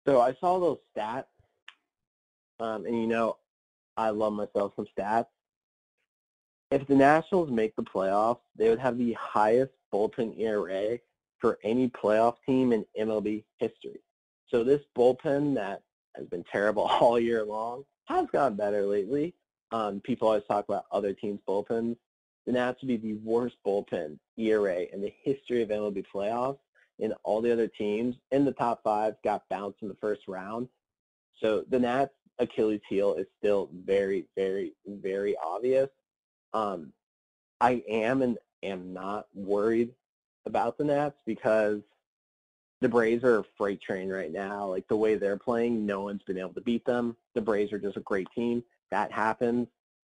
[0.07, 1.25] So I saw those stats,
[2.61, 3.39] um, and you know,
[3.97, 5.27] I love myself some stats.
[6.71, 10.99] If the Nationals make the playoffs, they would have the highest bullpen ERA
[11.39, 14.01] for any playoff team in MLB history.
[14.49, 15.83] So this bullpen that
[16.17, 19.35] has been terrible all year long has gotten better lately.
[19.73, 21.97] Um, people always talk about other teams' bullpens.
[22.47, 26.59] The Nats would be the worst bullpen ERA in the history of MLB playoffs,
[27.01, 30.69] and all the other teams in the top five got bounced in the first round.
[31.41, 35.89] So the Nats' Achilles heel is still very, very, very obvious.
[36.57, 36.93] Um,
[37.61, 39.93] I am and am not worried
[40.47, 41.83] about the Nats because
[42.81, 44.67] the Braves are a freight train right now.
[44.67, 47.15] Like the way they're playing, no one's been able to beat them.
[47.35, 48.65] The Braves are just a great team.
[48.91, 49.69] That happens.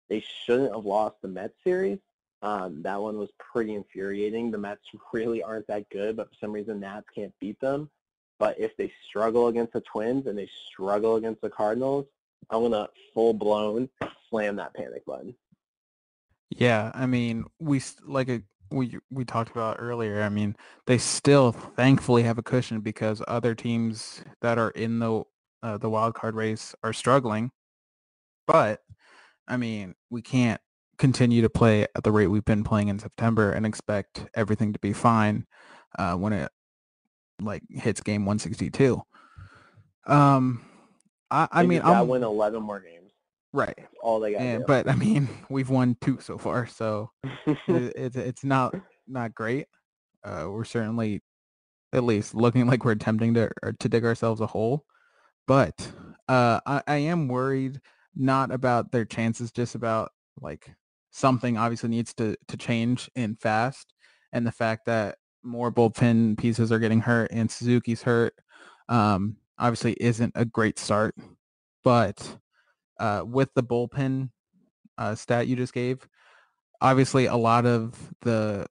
[0.09, 1.98] They shouldn't have lost the Mets series.
[2.40, 4.50] Um, that one was pretty infuriating.
[4.50, 4.81] The Mets
[5.12, 7.90] really aren't that good, but for some reason Nats can't beat them.
[8.38, 12.07] But if they struggle against the Twins and they struggle against the Cardinals,
[12.48, 13.90] I'm gonna full blown
[14.31, 15.35] slam that panic button.
[16.51, 20.23] Yeah, I mean, we like a, we we talked about earlier.
[20.23, 25.23] I mean, they still thankfully have a cushion because other teams that are in the
[25.63, 27.53] uh, the wild card race are struggling.
[28.47, 28.81] But
[29.47, 30.61] I mean, we can't
[30.99, 34.79] continue to play at the rate we've been playing in September and expect everything to
[34.81, 35.47] be fine
[35.99, 36.51] uh, when it
[37.41, 39.01] like hits game 162.
[40.07, 40.63] Um,
[41.31, 43.00] I, I mean, I win 11 more games.
[43.53, 43.75] Right.
[43.77, 44.41] That's all they got.
[44.41, 47.11] And, but I mean, we've won two so far, so
[47.47, 48.75] it, it's it's not
[49.09, 49.67] not great.
[50.25, 51.23] Uh, we're certainly
[51.93, 54.85] at least looking like we're attempting to to dig ourselves a hole.
[55.47, 55.91] But
[56.29, 57.81] uh, I, I am worried
[58.15, 60.71] not about their chances, just about like
[61.11, 63.93] something obviously needs to to change in fast,
[64.33, 68.35] and the fact that more bullpen pieces are getting hurt and Suzuki's hurt,
[68.89, 71.15] um, obviously isn't a great start.
[71.83, 72.39] But
[73.01, 74.31] uh, with the bullpen
[74.99, 76.07] uh, stat you just gave,
[76.81, 78.67] obviously a lot of the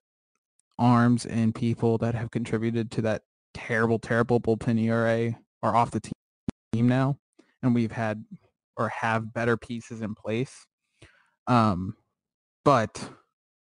[0.78, 6.02] arms and people that have contributed to that terrible, terrible bullpen ERA are off the
[6.72, 7.18] team now,
[7.62, 8.24] and we've had
[8.78, 10.66] or have better pieces in place.
[11.48, 11.96] Um,
[12.64, 13.10] but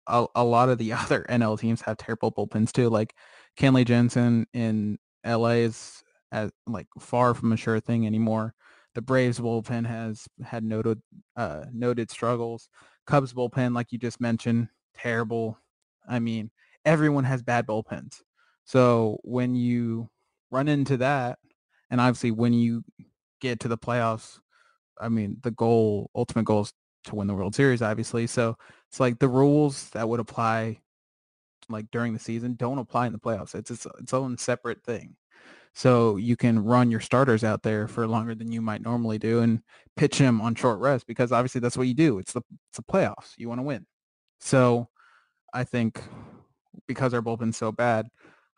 [0.06, 2.90] a, a lot of the other NL teams have terrible bullpens too.
[2.90, 3.14] Like
[3.58, 6.02] Kenley Jansen in LA is
[6.32, 8.54] as like far from a sure thing anymore.
[8.96, 11.02] The Braves bullpen has had noted
[11.36, 12.70] uh, noted struggles.
[13.06, 15.58] Cubs bullpen, like you just mentioned, terrible.
[16.08, 16.50] I mean,
[16.86, 18.22] everyone has bad bullpens.
[18.64, 20.08] So when you
[20.50, 21.38] run into that,
[21.90, 22.84] and obviously when you
[23.42, 24.38] get to the playoffs,
[24.98, 26.72] I mean, the goal, ultimate goal is
[27.04, 28.26] to win the World Series, obviously.
[28.26, 28.56] So
[28.88, 30.80] it's like the rules that would apply
[31.68, 33.54] like during the season don't apply in the playoffs.
[33.54, 35.16] It's its, its own separate thing.
[35.76, 39.40] So you can run your starters out there for longer than you might normally do
[39.40, 39.60] and
[39.94, 42.18] pitch them on short rest because obviously that's what you do.
[42.18, 43.34] It's the it's the playoffs.
[43.36, 43.84] You want to win.
[44.40, 44.88] So
[45.52, 46.02] I think
[46.88, 48.08] because our bullpen's so bad,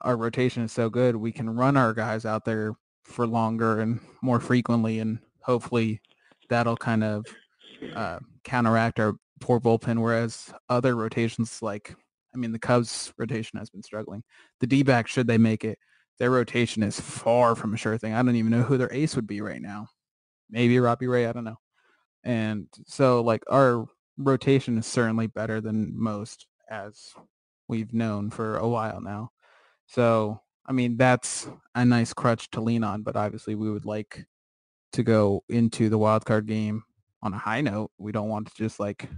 [0.03, 3.99] our rotation is so good, we can run our guys out there for longer and
[4.23, 6.01] more frequently and hopefully
[6.49, 7.27] that'll kind of
[7.97, 10.01] uh, counteract our poor bullpen.
[10.01, 11.97] Whereas other rotations like
[12.33, 14.23] I mean, the Cubs rotation has been struggling.
[14.61, 15.79] The D-back, should they make it,
[16.19, 18.15] their rotation is far from a sure thing.
[18.15, 19.89] I don't even know who their ace would be right now.
[20.51, 21.59] Maybe Robbie Ray, I don't know.
[22.25, 27.13] And so like our rotation is certainly better than most as
[27.69, 29.31] we've known for a while now.
[29.87, 34.27] So, I mean, that's a nice crutch to lean on, but obviously we would like
[34.93, 36.83] to go into the wild card game
[37.23, 37.91] on a high note.
[37.99, 39.09] We don't want to just like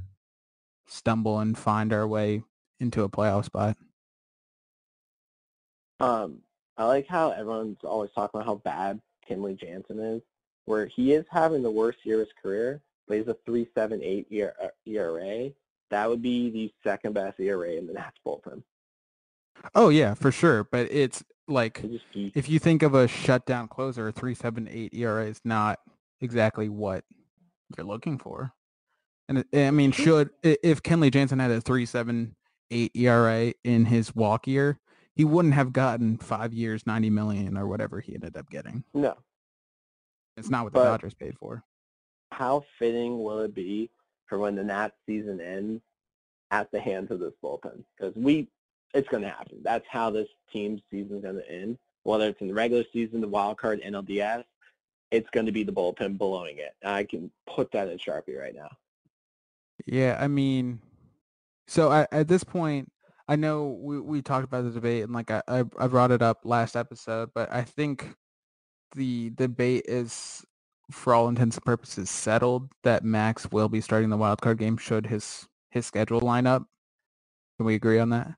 [0.86, 2.42] stumble and find our way
[2.78, 3.76] into a playoff spot.
[6.00, 6.42] Um,
[6.76, 10.22] I like how everyone's always talking about how bad Kenley Jansen is,
[10.64, 14.26] where he is having the worst year of his career, but he's a 3.78
[14.86, 15.46] ERA.
[15.46, 15.48] Uh,
[15.90, 18.62] that would be the second best ERA in the Nats bullpen.
[19.74, 20.64] Oh yeah, for sure.
[20.64, 25.80] But it's like if you think of a shutdown closer, a 3.78 ERA is not
[26.20, 27.04] exactly what
[27.76, 28.52] you're looking for.
[29.28, 34.78] And I mean, should if Kenley Jansen had a 3.78 ERA in his walk year,
[35.20, 38.84] he wouldn't have gotten five years, 90 million or whatever he ended up getting.
[38.94, 39.18] No.
[40.38, 41.62] It's not what the but Dodgers paid for.
[42.32, 43.90] How fitting will it be
[44.24, 45.82] for when the Nats season ends
[46.52, 47.84] at the hands of this bullpen?
[47.98, 48.48] Because we,
[48.94, 49.58] it's going to happen.
[49.62, 51.76] That's how this team's season is going to end.
[52.04, 54.44] Whether it's in the regular season, the wild card, NLDS,
[55.10, 56.74] it's going to be the bullpen blowing it.
[56.82, 58.70] I can put that in Sharpie right now.
[59.84, 60.80] Yeah, I mean,
[61.66, 62.90] so I, at this point,
[63.30, 66.40] I know we, we talked about the debate and like I, I brought it up
[66.42, 68.16] last episode, but I think
[68.96, 70.44] the debate is
[70.90, 74.76] for all intents and purposes settled that Max will be starting the wild card game
[74.76, 76.64] should his his schedule line up.
[77.56, 78.34] Can we agree on that?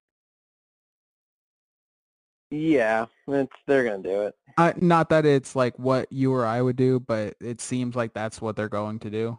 [2.51, 4.35] Yeah, it's they're gonna do it.
[4.59, 8.13] Uh, not that it's like what you or I would do, but it seems like
[8.13, 9.39] that's what they're going to do.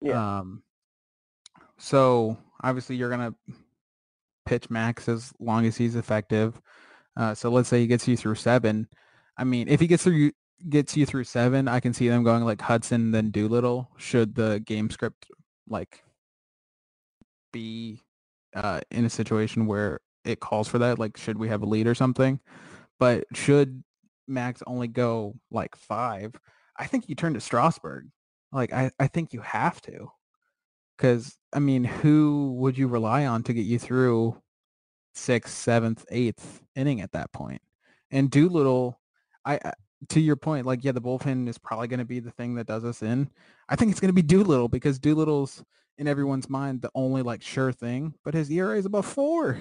[0.00, 0.38] Yeah.
[0.38, 0.62] Um.
[1.78, 3.34] So obviously you're gonna
[4.48, 6.58] pitch Max as long as he's effective.
[7.18, 8.88] Uh, so let's say he gets you through seven.
[9.36, 10.32] I mean, if he gets through
[10.70, 13.90] gets you through seven, I can see them going like Hudson then Doolittle.
[13.98, 15.26] Should the game script
[15.68, 16.02] like
[17.52, 18.00] be
[18.54, 21.86] uh, in a situation where it calls for that, like should we have a lead
[21.86, 22.40] or something?
[22.98, 23.84] But should
[24.26, 26.34] Max only go like five,
[26.78, 28.06] I think you turn to Strasburg.
[28.50, 30.10] Like I, I think you have to.
[30.98, 34.36] Because, I mean, who would you rely on to get you through
[35.14, 37.62] sixth, seventh, eighth inning at that point?
[38.10, 39.00] And Doolittle,
[39.44, 39.60] I,
[40.08, 42.66] to your point, like, yeah, the bullpen is probably going to be the thing that
[42.66, 43.30] does us in.
[43.68, 45.62] I think it's going to be Doolittle because Doolittle's
[45.98, 49.58] in everyone's mind the only like sure thing, but his ERA is above four.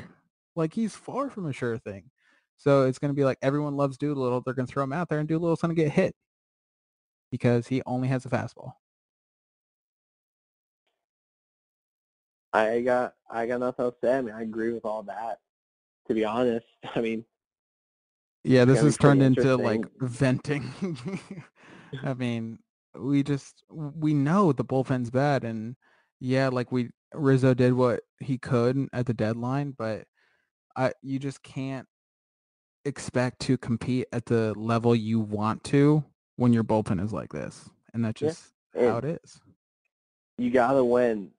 [0.55, 2.09] Like he's far from a sure thing.
[2.57, 4.41] So it's going to be like everyone loves Doolittle.
[4.41, 6.15] They're going to throw him out there and Doolittle's going to get hit
[7.31, 8.73] because he only has a fastball.
[12.57, 14.17] I got I got nothing else to say.
[14.17, 15.39] I mean, I agree with all that.
[16.07, 16.65] To be honest,
[16.95, 17.25] I mean,
[18.43, 20.71] yeah, this has turned into like venting.
[22.03, 22.59] I mean,
[22.95, 25.75] we just we know the bullpen's bad, and
[26.19, 30.05] yeah, like we Rizzo did what he could at the deadline, but
[30.75, 31.87] I you just can't
[32.85, 36.03] expect to compete at the level you want to
[36.37, 38.91] when your bullpen is like this, and that's just yeah.
[38.91, 39.41] how it is.
[40.37, 41.31] You gotta win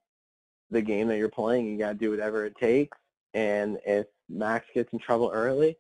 [0.70, 1.66] the game that you're playing.
[1.66, 2.96] You got to do whatever it takes.
[3.35, 5.76] And if Max gets in trouble early,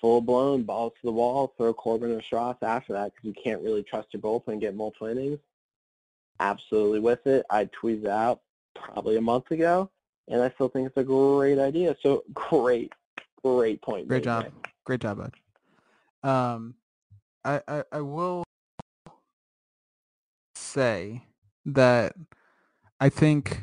[0.00, 3.62] full blown balls to the wall, throw Corbin or Stras after that because you can't
[3.62, 5.38] really trust your bullpen and get multiple innings.
[6.38, 7.44] Absolutely with it.
[7.50, 8.40] I tweeted out
[8.74, 9.90] probably a month ago,
[10.28, 11.96] and I still think it's a great idea.
[12.02, 12.92] So great,
[13.44, 14.08] great point.
[14.08, 14.44] Great job.
[14.44, 14.52] There.
[14.84, 16.28] Great job, bud.
[16.28, 16.74] Um,
[17.44, 18.44] I, I, I will
[20.54, 21.22] say
[21.66, 22.14] that
[23.00, 23.62] I think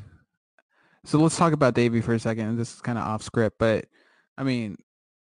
[1.07, 2.57] so let's talk about Davey for a second.
[2.57, 3.85] This is kind of off script, but
[4.37, 4.75] I mean,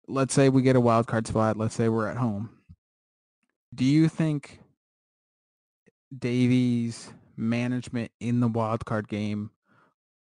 [0.10, 1.56] let's say we get a wild card spot.
[1.56, 2.50] Let's say we're at home.
[3.74, 4.60] Do you think
[6.18, 9.52] Davey's management in the wild card game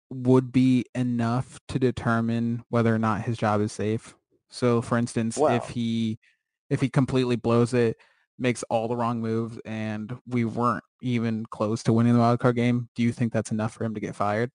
[0.10, 4.16] would be enough to determine whether or not his job is safe?
[4.50, 5.56] So, for instance, wow.
[5.56, 6.20] if he
[6.70, 7.96] if he completely blows it,
[8.38, 12.58] makes all the wrong moves, and we weren't even close to winning the wild card
[12.58, 14.52] game, do you think that's enough for him to get fired?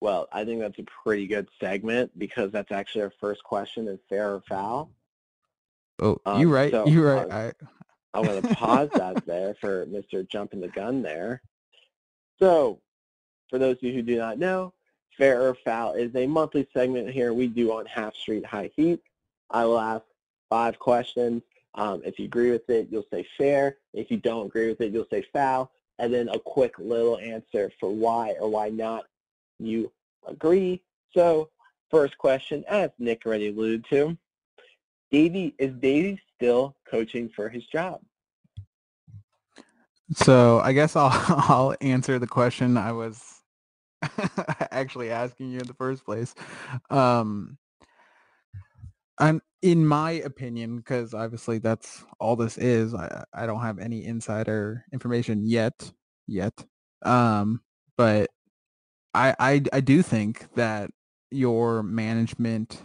[0.00, 3.98] Well, I think that's a pretty good segment because that's actually our first question is
[4.08, 4.90] fair or foul.
[6.00, 6.70] Oh, um, you right.
[6.70, 7.30] So you right.
[7.30, 7.52] I,
[8.14, 10.28] I'm going to pause that there for Mr.
[10.28, 11.42] Jumping the Gun there.
[12.38, 12.80] So,
[13.50, 14.72] for those of you who do not know,
[15.16, 19.02] fair or foul is a monthly segment here we do on Half Street High Heat.
[19.50, 20.04] I will ask
[20.48, 21.42] five questions.
[21.74, 23.76] Um, if you agree with it, you'll say fair.
[23.92, 25.72] If you don't agree with it, you'll say foul.
[25.98, 29.04] And then a quick little answer for why or why not
[29.58, 29.90] you
[30.26, 30.82] agree.
[31.14, 31.50] So
[31.90, 34.16] first question, as Nick already alluded to,
[35.10, 38.00] Davey, is Davey still coaching for his job?
[40.14, 43.42] So I guess I'll I'll answer the question I was
[44.70, 46.34] actually asking you in the first place.
[46.90, 47.58] Um,
[49.18, 52.94] I'm in my opinion, because obviously that's all this is.
[52.94, 55.92] I I don't have any insider information yet,
[56.26, 56.54] yet.
[57.04, 57.62] Um,
[57.96, 58.30] but
[59.14, 60.90] I, I I do think that
[61.30, 62.80] your management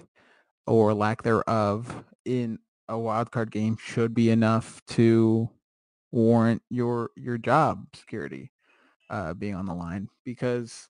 [0.66, 2.60] or lack thereof in
[2.90, 5.50] a wild card game should be enough to
[6.12, 8.52] warrant your your job security
[9.10, 10.90] uh, being on the line because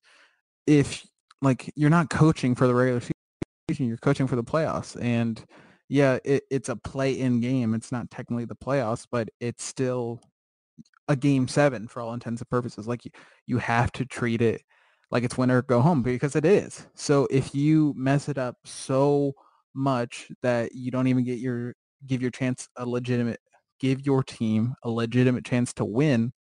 [0.68, 1.06] if
[1.42, 3.02] like you're not coaching for the regular
[3.70, 5.44] season, you're coaching for the playoffs and
[5.90, 7.76] yeah, it, it's a play-in game.
[7.76, 10.22] It's not technically the playoffs, but it's still
[11.08, 12.88] a game seven for all intents and purposes.
[12.88, 13.12] Like you,
[13.46, 14.64] you have to treat it
[15.14, 16.88] like it's winner go home because it is.
[16.95, 19.34] So if you mess it up so
[19.76, 21.76] much that you don't even get your
[22.07, 23.39] give your chance a legitimate
[23.80, 26.34] give your team a legitimate chance to win,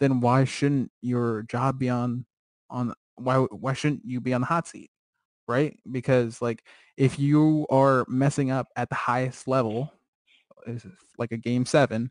[0.00, 2.26] then why shouldn't your job be on
[2.68, 4.90] on why why shouldn't you be on the hot seat?
[5.46, 5.78] Right?
[5.90, 6.64] Because like
[6.96, 9.92] if you are messing up at the highest level,
[11.16, 12.10] like a game seven,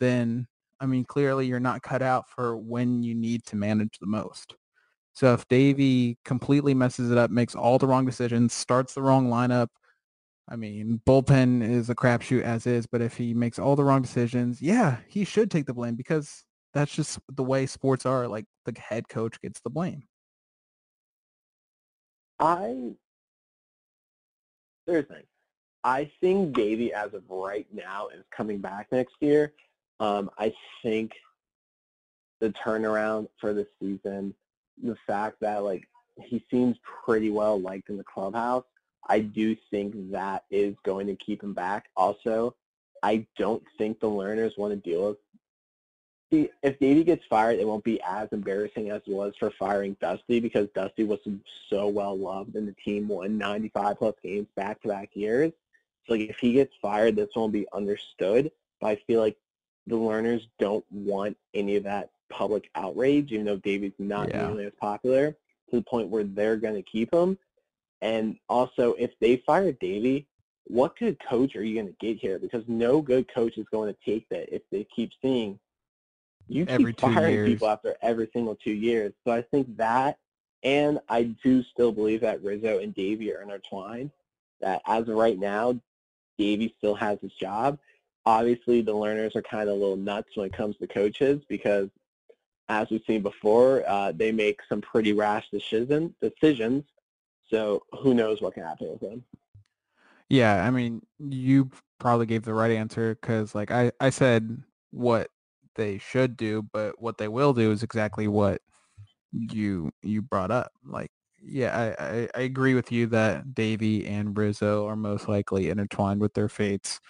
[0.00, 0.48] then
[0.80, 4.56] I mean clearly you're not cut out for when you need to manage the most.
[5.14, 9.28] So if Davey completely messes it up, makes all the wrong decisions, starts the wrong
[9.28, 9.68] lineup,
[10.48, 14.02] I mean, bullpen is a crapshoot as is, but if he makes all the wrong
[14.02, 16.44] decisions, yeah, he should take the blame because
[16.74, 18.28] that's just the way sports are.
[18.28, 20.02] Like the head coach gets the blame.
[22.38, 22.92] I
[24.86, 25.22] there's thing.
[25.82, 29.52] I think Davey, as of right now, is coming back next year.
[30.00, 30.52] Um, I
[30.82, 31.12] think
[32.40, 34.34] the turnaround for the season,
[34.82, 35.84] the fact that like
[36.22, 38.64] he seems pretty well liked in the clubhouse,
[39.08, 41.86] I do think that is going to keep him back.
[41.96, 42.54] Also,
[43.02, 45.18] I don't think the Lerners want to deal with.
[46.32, 49.96] See, if Davey gets fired, it won't be as embarrassing as it was for firing
[50.00, 51.20] Dusty because Dusty was
[51.68, 55.52] so well loved and the team won 95 plus games back to back years.
[56.06, 58.50] So like, if he gets fired, this won't be understood.
[58.80, 59.36] But I feel like
[59.86, 64.46] the Lerners don't want any of that public outrage, even though Davey's not yeah.
[64.46, 65.36] nearly as popular,
[65.70, 67.38] to the point where they're going to keep him.
[68.02, 70.26] And also, if they fire Davey,
[70.64, 72.38] what good coach are you going to get here?
[72.38, 75.58] Because no good coach is going to take that if they keep seeing
[76.48, 77.48] you keep every firing years.
[77.48, 79.12] people after every single two years.
[79.24, 80.18] So I think that,
[80.62, 84.10] and I do still believe that Rizzo and Davey are intertwined.
[84.60, 85.78] That as of right now,
[86.38, 87.78] Davey still has his job.
[88.26, 91.88] Obviously, the Lerners are kind of a little nuts when it comes to coaches because,
[92.68, 96.84] as we've seen before, uh, they make some pretty rash decision, decisions
[97.48, 99.22] so who knows what can happen with them?
[100.28, 105.28] Yeah, I mean, you probably gave the right answer because, like, I I said what
[105.76, 108.62] they should do, but what they will do is exactly what
[109.32, 110.72] you you brought up.
[110.84, 111.10] Like,
[111.42, 116.20] yeah, I, I, I agree with you that Davey and Rizzo are most likely intertwined
[116.20, 117.00] with their fates,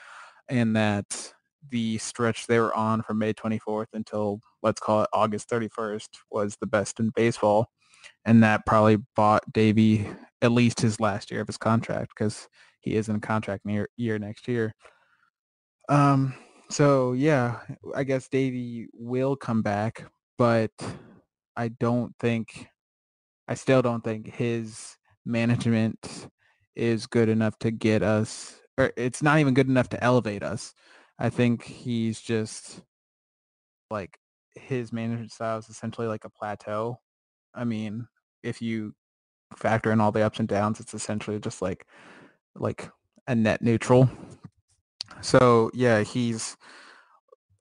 [0.48, 1.33] and that
[1.70, 6.56] the stretch they were on from May 24th until let's call it August 31st was
[6.60, 7.68] the best in baseball
[8.24, 10.06] and that probably bought Davey
[10.42, 12.48] at least his last year of his contract because
[12.80, 14.74] he is in a contract near year next year.
[15.88, 16.34] Um.
[16.70, 17.60] So yeah,
[17.94, 20.04] I guess Davey will come back,
[20.38, 20.70] but
[21.56, 22.68] I don't think,
[23.46, 24.96] I still don't think his
[25.26, 26.28] management
[26.74, 30.74] is good enough to get us, or it's not even good enough to elevate us.
[31.18, 32.82] I think he's just
[33.90, 34.18] like
[34.54, 37.00] his management style is essentially like a plateau.
[37.54, 38.08] I mean,
[38.42, 38.94] if you
[39.56, 41.86] factor in all the ups and downs, it's essentially just like
[42.56, 42.90] like
[43.26, 44.08] a net neutral.
[45.20, 46.56] So yeah, he's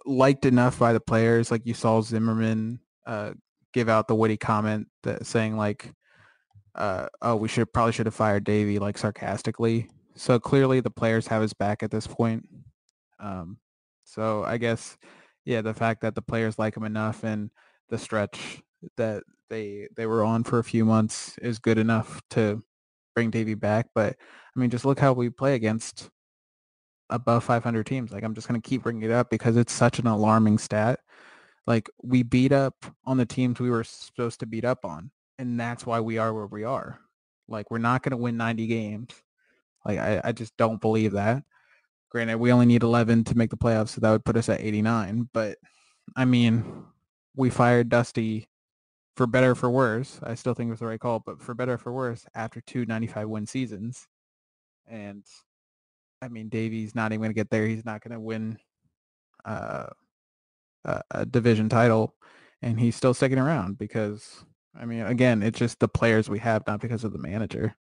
[0.05, 1.51] liked enough by the players.
[1.51, 3.33] Like you saw Zimmerman uh,
[3.73, 5.93] give out the witty comment that saying like,
[6.75, 9.89] uh, "Oh, we should probably should have fired Davey," like sarcastically.
[10.15, 12.47] So clearly the players have his back at this point.
[13.23, 13.57] Um,
[14.03, 14.97] so I guess
[15.45, 17.49] yeah, the fact that the players like him enough and
[17.89, 18.61] the stretch
[18.97, 22.63] that they they were on for a few months is good enough to
[23.15, 23.87] bring Davey back.
[23.95, 24.15] But
[24.55, 26.09] I mean, just look how we play against
[27.09, 28.11] above 500 teams.
[28.11, 30.99] Like I'm just going to keep bringing it up because it's such an alarming stat.
[31.67, 35.59] Like we beat up on the teams we were supposed to beat up on, and
[35.59, 36.99] that's why we are where we are.
[37.47, 39.09] Like we're not going to win 90 games.
[39.85, 41.43] Like I, I just don't believe that.
[42.13, 44.61] Granted, we only need 11 to make the playoffs, so that would put us at
[44.61, 45.29] 89.
[45.33, 45.57] But
[46.15, 46.85] I mean,
[47.35, 48.47] we fired Dusty
[49.15, 51.77] for better for worse, I still think it was the right call, but for better
[51.77, 54.07] for worse, after two 95 win seasons.
[54.87, 55.23] And
[56.21, 57.67] I mean, Davey's not even going to get there.
[57.67, 58.57] He's not going to win
[59.45, 59.87] uh,
[60.85, 62.15] a, a division title.
[62.61, 64.45] And he's still sticking around because,
[64.79, 67.75] I mean, again, it's just the players we have, not because of the manager.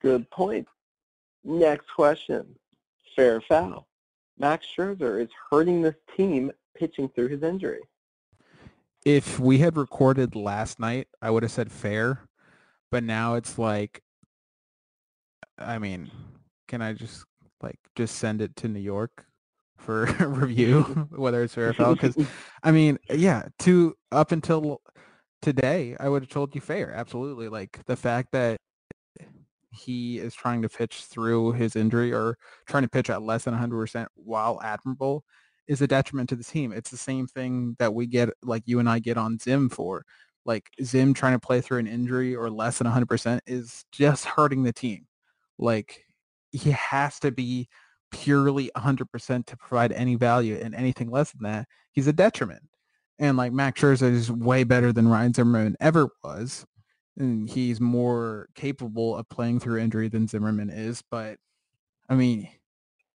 [0.00, 0.66] Good point.
[1.44, 2.46] Next question.
[3.16, 3.86] Fair foul.
[4.38, 7.80] Max Scherzer is hurting this team pitching through his injury
[9.04, 12.28] if we had recorded last night, I would have said fair,
[12.90, 14.02] but now it's like
[15.58, 16.10] I mean,
[16.68, 17.24] can I just
[17.62, 19.26] like just send it to New York
[19.78, 21.94] for review, whether it's fair or foul?
[21.94, 22.16] Because
[22.62, 24.80] I mean, yeah, to up until
[25.42, 27.48] today, I would have told you fair, absolutely.
[27.48, 28.58] Like the fact that
[29.70, 33.54] he is trying to pitch through his injury or trying to pitch at less than
[33.54, 35.24] 100% while admirable
[35.68, 36.72] is a detriment to the team.
[36.72, 40.04] It's the same thing that we get, like you and I get on Zim for.
[40.44, 44.64] Like Zim trying to play through an injury or less than 100% is just hurting
[44.64, 45.06] the team.
[45.58, 46.04] Like
[46.50, 47.68] he has to be
[48.10, 52.62] purely 100% to provide any value and anything less than that, he's a detriment.
[53.18, 56.66] And like Max Scherzer is way better than Ryan Zimmerman ever was.
[57.16, 61.02] And he's more capable of playing through injury than Zimmerman is.
[61.10, 61.38] But
[62.08, 62.48] I mean,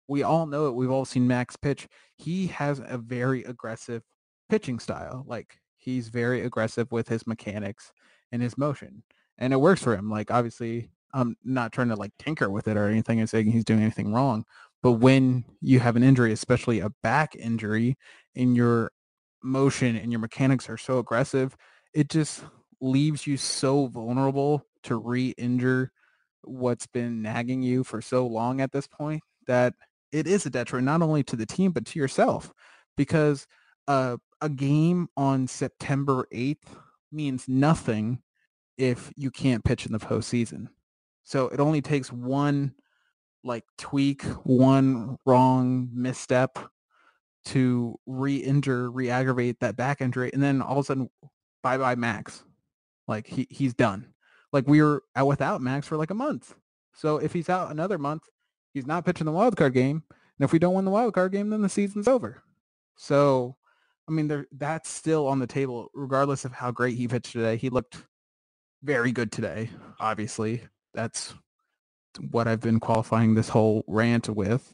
[0.08, 0.74] we all know it.
[0.74, 1.88] We've all seen Max pitch.
[2.16, 4.02] He has a very aggressive
[4.48, 5.24] pitching style.
[5.26, 7.92] Like he's very aggressive with his mechanics
[8.32, 9.02] and his motion.
[9.38, 10.10] And it works for him.
[10.10, 13.64] Like obviously I'm not trying to like tinker with it or anything and saying he's
[13.64, 14.44] doing anything wrong.
[14.82, 17.96] But when you have an injury, especially a back injury,
[18.36, 18.92] and your
[19.42, 21.56] motion and your mechanics are so aggressive,
[21.94, 22.44] it just
[22.80, 25.90] leaves you so vulnerable to re-injure
[26.42, 29.74] what's been nagging you for so long at this point that
[30.12, 32.52] it is a detriment not only to the team but to yourself
[32.96, 33.46] because
[33.88, 36.76] uh, a game on September 8th
[37.10, 38.20] means nothing
[38.76, 40.68] if you can't pitch in the postseason.
[41.22, 42.74] So it only takes one
[43.42, 46.58] like tweak, one wrong misstep
[47.46, 51.10] to re-injure, re-aggravate that back injury, and then all of a sudden,
[51.62, 52.42] bye bye Max.
[53.06, 54.14] Like he he's done.
[54.52, 56.54] Like we were out without Max for like a month.
[56.94, 58.22] So if he's out another month,
[58.72, 60.04] he's not pitching the wild card game.
[60.10, 62.42] And if we don't win the wild card game, then the season's over.
[62.96, 63.56] So,
[64.08, 67.56] I mean, there that's still on the table, regardless of how great he pitched today.
[67.56, 68.04] He looked
[68.82, 69.70] very good today.
[69.98, 71.34] Obviously, that's
[72.30, 74.72] what I've been qualifying this whole rant with.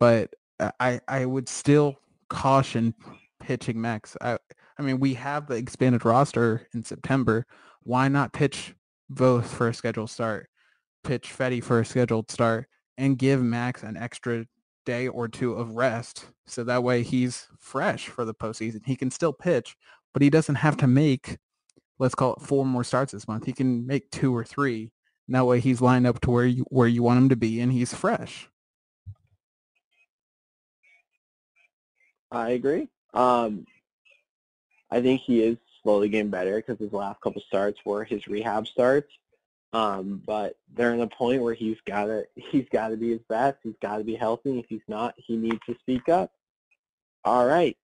[0.00, 1.96] But uh, I I would still
[2.28, 2.94] caution
[3.40, 4.16] pitching Max.
[4.20, 4.38] I
[4.78, 7.46] I mean, we have the expanded roster in September.
[7.82, 8.74] Why not pitch
[9.12, 10.48] Voth for a scheduled start,
[11.02, 14.46] pitch Fedde for a scheduled start, and give Max an extra
[14.86, 18.80] day or two of rest so that way he's fresh for the postseason.
[18.86, 19.76] He can still pitch,
[20.12, 21.38] but he doesn't have to make,
[21.98, 23.44] let's call it four more starts this month.
[23.44, 24.92] He can make two or three.
[25.26, 27.60] And that way he's lined up to where you where you want him to be
[27.60, 28.48] and he's fresh.
[32.30, 32.88] I agree.
[33.12, 33.66] Um,
[34.90, 38.66] I think he is slowly getting better because his last couple starts were his rehab
[38.66, 39.12] starts.
[39.72, 43.20] Um, but they're in a point where he's got to he's got to be his
[43.28, 43.58] best.
[43.62, 44.58] He's got to be healthy.
[44.58, 46.32] If he's not, he needs to speak up.
[47.24, 47.76] All right,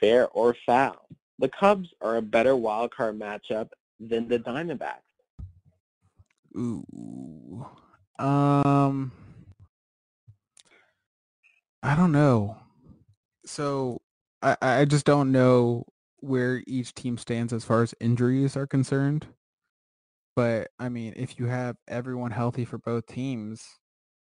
[0.00, 1.08] fair or foul?
[1.40, 5.00] The Cubs are a better wild card matchup than the Diamondbacks.
[6.56, 7.66] Ooh,
[8.20, 9.10] um,
[11.82, 12.56] I don't know.
[13.44, 14.00] So
[14.42, 15.86] I I just don't know
[16.24, 19.26] where each team stands as far as injuries are concerned.
[20.34, 23.62] But I mean, if you have everyone healthy for both teams,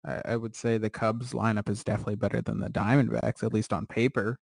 [0.07, 3.73] I, I would say the Cubs lineup is definitely better than the Diamondbacks, at least
[3.73, 4.39] on paper.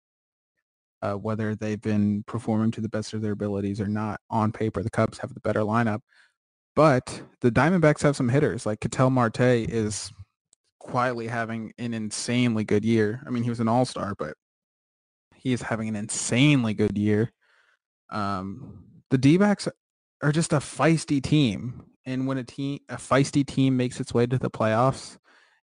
[1.03, 4.83] Uh, whether they've been performing to the best of their abilities or not, on paper,
[4.83, 5.99] the Cubs have the better lineup.
[6.75, 8.65] But the Diamondbacks have some hitters.
[8.65, 10.11] Like Ketel Marte is
[10.79, 13.21] quietly having an insanely good year.
[13.25, 14.35] I mean, he was an all-star, but
[15.35, 17.31] he is having an insanely good year.
[18.11, 19.67] Um, the D-backs
[20.21, 21.83] are just a feisty team.
[22.05, 25.17] And when a team, a feisty team makes its way to the playoffs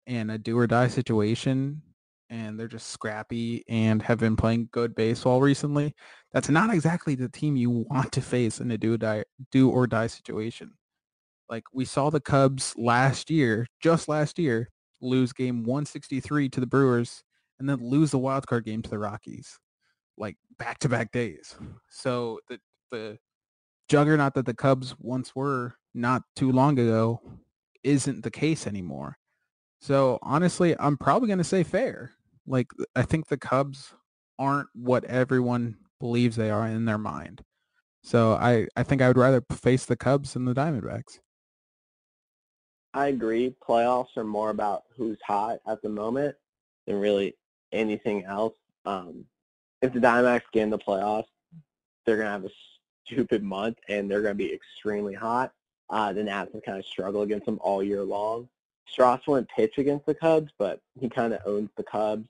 [0.05, 1.81] and a do or die situation
[2.29, 5.95] and they're just scrappy and have been playing good baseball recently,
[6.33, 9.69] that's not exactly the team you want to face in a do or die, do
[9.69, 10.73] or die situation.
[11.49, 14.69] Like we saw the Cubs last year, just last year,
[15.01, 17.23] lose game 163 to the Brewers
[17.59, 19.57] and then lose the wild card game to the Rockies,
[20.18, 21.55] like back to back days.
[21.89, 22.59] So the
[22.91, 23.18] the
[23.89, 27.22] juggernaut that the Cubs once were not too long ago
[27.84, 29.18] isn't the case anymore.
[29.80, 32.13] So honestly, I'm probably going to say fair.
[32.45, 33.93] Like I think the Cubs
[34.39, 37.43] aren't what everyone believes they are in their mind.
[38.03, 41.20] So I, I think I would rather face the Cubs than the Diamondbacks.
[42.93, 43.55] I agree.
[43.68, 46.36] Playoffs are more about who's hot at the moment
[46.86, 47.36] than really
[47.72, 48.55] anything else.
[48.86, 49.26] Um,
[49.82, 51.28] if the Diamondbacks get in the playoffs,
[52.05, 52.51] they're going to have a
[53.05, 55.53] stupid month and they're going to be extremely hot.
[55.89, 58.49] Uh, the Nats have kind of struggled against them all year long.
[58.91, 62.28] Stras wouldn't pitch against the Cubs, but he kind of owns the Cubs.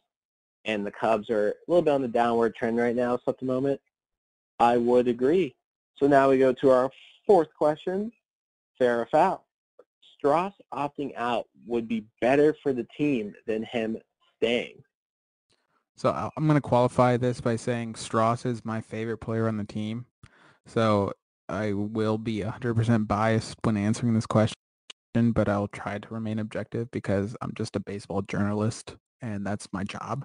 [0.66, 3.39] And the Cubs are a little bit on the downward trend right now, so at
[3.39, 3.80] the moment,
[4.60, 5.56] I would agree.
[5.98, 6.91] So now we go to our
[7.26, 8.12] fourth question,
[8.78, 9.45] fair or foul?
[10.24, 13.98] Stras opting out would be better for the team than him
[14.36, 14.84] staying.
[15.98, 19.64] So I'm going to qualify this by saying Stras is my favorite player on the
[19.64, 20.06] team.
[20.68, 21.12] So
[21.50, 24.54] I will be 100% biased when answering this question,
[25.16, 29.84] but I'll try to remain objective because I'm just a baseball journalist and that's my
[29.84, 30.24] job.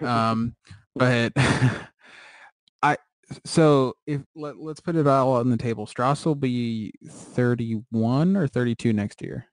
[0.00, 0.54] Um,
[0.94, 1.32] but
[2.82, 2.96] I
[3.44, 5.86] so if let, let's put it all on the table.
[5.86, 9.46] Stras will be 31 or 32 next year.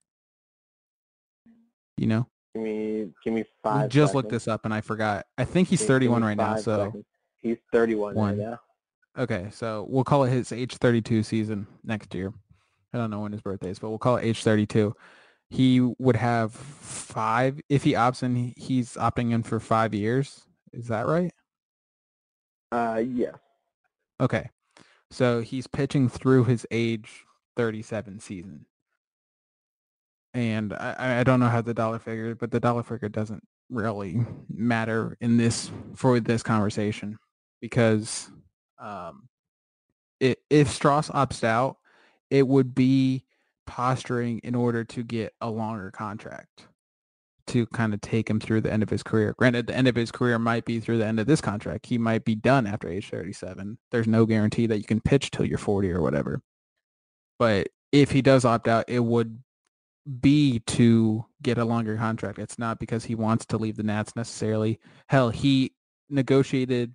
[1.97, 2.27] You know?
[2.55, 3.89] Give me, give me five.
[3.89, 4.15] Just seconds.
[4.15, 5.25] looked this up and I forgot.
[5.37, 6.55] I think he's Give- 31 right now.
[6.55, 7.05] So seconds.
[7.41, 8.37] he's 31 One.
[8.39, 8.59] right now.
[9.21, 12.33] okay, so we'll call it his age 32 season next year.
[12.93, 14.95] I don't know when his birthday is, but we'll call it age 32.
[15.49, 18.53] He would have five if he opts in.
[18.55, 20.45] He's opting in for five years.
[20.71, 21.31] Is that right?
[22.71, 23.35] Uh, yes.
[24.21, 24.49] Okay.
[25.11, 27.25] So he's pitching through his age
[27.57, 28.65] 37 season.
[30.35, 34.19] And I, I- don't know how the dollar figure, but the dollar figure doesn't really
[34.53, 37.17] matter in this for this conversation
[37.61, 38.29] because
[38.77, 39.29] um,
[40.19, 41.77] it, if Stras opts out,
[42.29, 43.25] it would be
[43.65, 46.67] posturing in order to get a longer contract
[47.47, 49.33] to kind of take him through the end of his career.
[49.37, 51.85] Granted, the end of his career might be through the end of this contract.
[51.85, 53.77] He might be done after age 37.
[53.91, 56.41] There's no guarantee that you can pitch till you're 40 or whatever.
[57.39, 59.39] But if he does opt out, it would
[60.21, 62.39] be to get a longer contract.
[62.39, 64.79] It's not because he wants to leave the Nats necessarily.
[65.09, 65.73] Hell, he
[66.09, 66.93] negotiated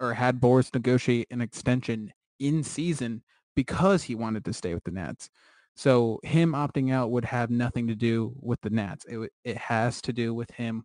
[0.00, 3.22] or had Boris negotiate an extension in season
[3.54, 5.30] because he wanted to stay with the Nats.
[5.76, 9.04] So him opting out would have nothing to do with the Nats.
[9.08, 10.84] It it has to do with him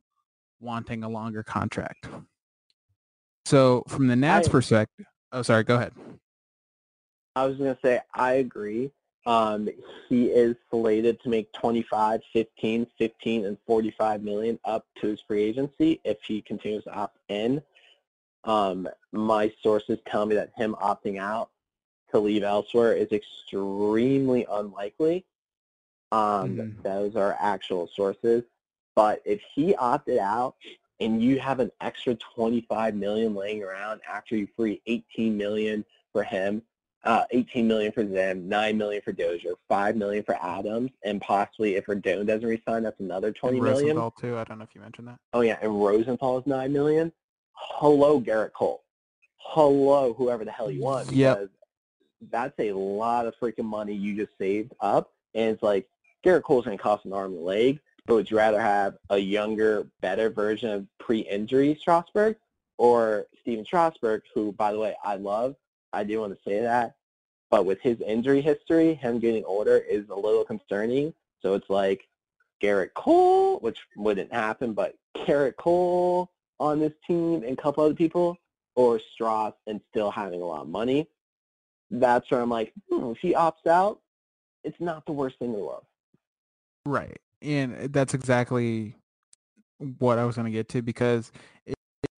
[0.59, 2.07] wanting a longer contract.
[3.45, 5.93] So from the Nats I- perspective, oh sorry, go ahead.
[7.36, 8.91] I was going to say, I agree.
[9.26, 9.69] Um,
[10.09, 15.43] he is slated to make 25, 15, 15, and 45 million up to his free
[15.43, 17.61] agency if he continues to opt in.
[18.43, 21.49] Um, my sources tell me that him opting out
[22.11, 25.26] to leave elsewhere is extremely unlikely.
[26.11, 26.84] Um, Mhm.
[26.84, 28.43] Those are actual sources.
[28.95, 30.55] But if he opted out
[30.99, 36.24] and you have an extra 25 million laying around after you free 18 million for
[36.24, 36.61] him,
[37.05, 41.75] uh, 18 million for them, 9 million for Dozier, 5 million for Adams, and possibly
[41.75, 43.97] if Rendon doesn't resign, that's another 20 And million.
[43.97, 44.37] Rosenthal too.
[44.37, 45.19] I don't know if you mentioned that.
[45.33, 47.11] Oh yeah, and Rosenthal is 9 million.
[47.53, 48.83] Hello, Gerrit Cole.
[49.37, 51.09] Hello, whoever the hell you want.
[51.09, 51.49] Because
[52.31, 55.11] That's a lot of freaking money you just saved up.
[55.35, 55.87] And it's like,
[56.25, 58.95] Gerrit Cole's going to cost an arm and a leg, but would you rather have
[59.09, 62.37] a younger, better version of pre-injury Strasburg
[62.77, 65.55] or Stephen Strasburg, who, by the way, I love.
[65.93, 66.95] I do want to say that.
[67.49, 71.13] But with his injury history, him getting older is a little concerning.
[71.41, 72.07] So it's like
[72.61, 77.93] Gerrit Cole, which wouldn't happen, but Gerrit Cole on this team and a couple other
[77.93, 78.37] people,
[78.75, 81.07] or Stras and still having a lot of money.
[81.91, 83.99] That's where I'm like, hmm, if he opts out,
[84.63, 85.85] it's not the worst thing in the world.
[86.85, 87.19] Right.
[87.41, 88.95] And that's exactly
[89.99, 91.31] what I was going to get to because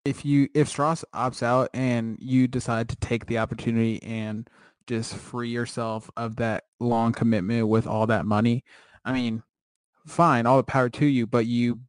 [0.05, 4.47] if you if Stras opts out and you decide to take the opportunity and
[4.87, 8.63] just free yourself of that long commitment with all that money,
[9.03, 9.41] I mean,
[10.05, 11.79] fine, all the power to you, but you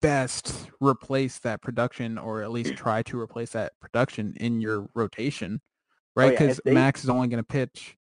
[0.00, 5.60] best replace that production or at least try to replace that production in your rotation,
[5.62, 5.68] oh,
[6.16, 6.26] right?
[6.28, 7.98] yeah, if Because they- Max is only going to pitch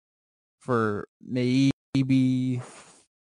[0.58, 2.60] for maybe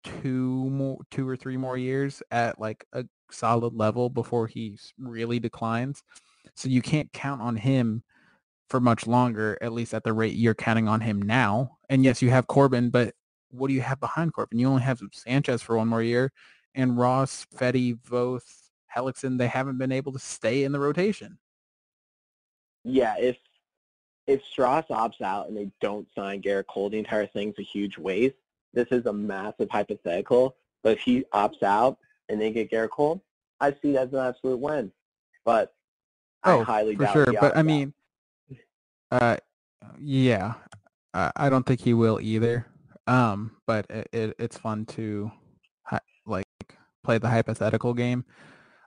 [0.05, 5.39] two more, two or three more years at like a solid level before he really
[5.39, 6.03] declines.
[6.55, 8.03] So you can't count on him
[8.69, 11.79] for much longer, at least at the rate you're counting on him now.
[11.89, 13.15] And yes, you have Corbin, but
[13.51, 14.59] what do you have behind Corbin?
[14.59, 16.33] You only have Sanchez for one more year,
[16.75, 21.39] and Ross, Fedde, Voth, Hellickson, they haven't been able to stay in the rotation.
[22.85, 23.37] Yeah, if
[24.27, 27.99] if Stras opts out and they don't sign Gerrit Cole, the entire thing's a huge
[27.99, 28.37] waste.
[28.73, 31.99] This is a massive hypothetical, but if he opts out
[32.29, 33.23] and they get Gerrit Cole,
[33.61, 34.93] I see that as an absolute win.
[35.45, 35.75] But
[36.43, 37.27] I Oh, highly for doubt sure.
[37.27, 37.95] But I mean,
[39.11, 39.37] uh,
[39.99, 40.55] yeah,
[41.13, 42.67] I, I don't think he will either.
[43.07, 45.31] Um, but it, it it's fun to
[46.27, 46.47] like
[47.03, 48.25] play the hypothetical game.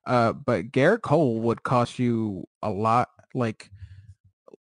[0.05, 3.09] Uh, but Gerrit Cole would cost you a lot.
[3.33, 3.69] Like,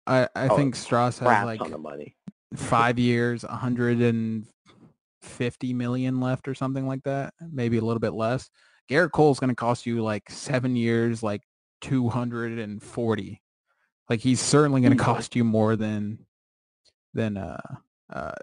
[0.07, 2.15] I I Oh, think Stras has like of money.
[2.55, 3.57] five years, a
[5.25, 7.33] hundred and fifty million left or something like that.
[7.51, 8.49] Maybe a little bit less.
[8.89, 11.41] Gerrit Cole's going to cost you like seven years, like
[11.81, 13.41] two hundred and forty.
[14.09, 16.19] Like he's certainly going to cost you more than
[17.13, 17.61] than uh
[18.13, 18.33] uh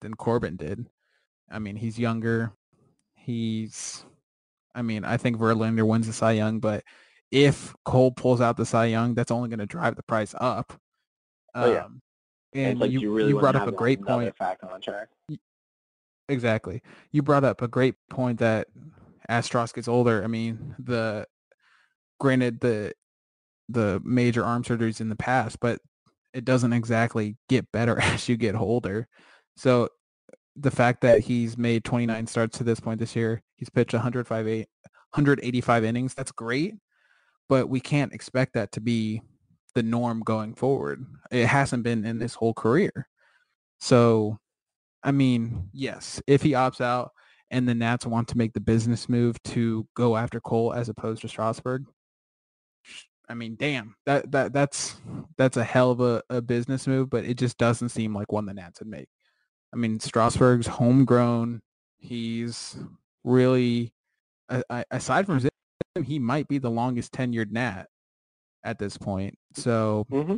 [0.00, 0.86] than Corbin did.
[1.50, 2.52] I mean, he's younger.
[3.14, 4.04] He's,
[4.74, 6.82] I mean, I think Verlander wins the Cy Young, but
[7.30, 10.72] if Cole pulls out the Cy Young, that's only going to drive the price up.
[11.54, 11.84] Oh, yeah.
[11.84, 12.02] Um,
[12.54, 14.34] and like you, you really you brought up a great point.
[14.36, 15.12] Contract.
[16.28, 16.82] Exactly.
[17.10, 18.68] You brought up a great point that
[19.28, 21.26] as Stras gets older, I mean, the
[22.20, 22.92] granted the
[23.68, 25.80] the major arm surgeries in the past, but
[26.34, 29.08] it doesn't exactly get better as you get older.
[29.56, 29.88] So
[30.56, 34.48] the fact that he's made 29 starts to this point this year, he's pitched 105
[34.48, 36.74] eight- 185 innings, that's great,
[37.48, 39.22] but we can't expect that to be
[39.74, 41.04] the norm going forward.
[41.30, 43.08] It hasn't been in his whole career.
[43.80, 44.38] So
[45.02, 47.12] I mean, yes, if he opts out
[47.50, 51.22] and the Nats want to make the business move to go after Cole as opposed
[51.22, 51.84] to Strasburg,
[53.28, 54.96] I mean, damn, that that that's
[55.38, 58.46] that's a hell of a, a business move, but it just doesn't seem like one
[58.46, 59.08] the Nats would make.
[59.72, 61.62] I mean, Strasburg's homegrown.
[61.98, 62.76] He's
[63.24, 63.94] really,
[64.90, 67.86] aside from him, he might be the longest tenured Nat
[68.64, 69.38] at this point.
[69.54, 70.36] So hmm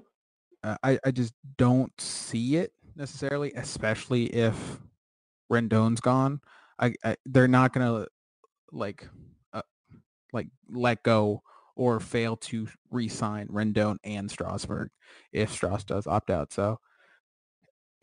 [0.62, 4.78] uh, I, I just don't see it necessarily, especially if
[5.52, 6.40] Rendon's gone.
[6.78, 8.06] I, I they're not gonna
[8.72, 9.08] like
[9.52, 9.62] uh,
[10.32, 11.42] like let go
[11.76, 14.90] or fail to re-sign Rendon and Strasburg
[15.32, 16.52] if Stras does opt out.
[16.52, 16.78] So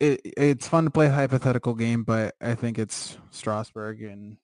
[0.00, 4.36] it it's fun to play a hypothetical game, but I think it's Strasburg, and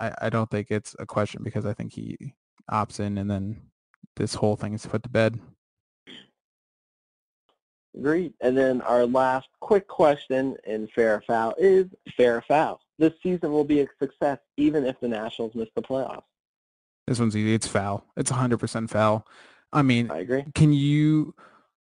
[0.00, 2.16] I, I don't think it's a question because I think he
[2.70, 3.62] opts in, and then
[4.16, 5.38] this whole thing is put to bed.
[7.96, 8.34] Agreed.
[8.40, 11.86] And then our last quick question in fair foul is
[12.16, 12.80] fair foul.
[12.98, 16.22] This season will be a success even if the Nationals miss the playoffs.
[17.06, 17.54] This one's easy.
[17.54, 18.04] It's foul.
[18.16, 19.26] It's 100% foul.
[19.72, 20.44] I mean, I agree.
[20.54, 21.34] can you,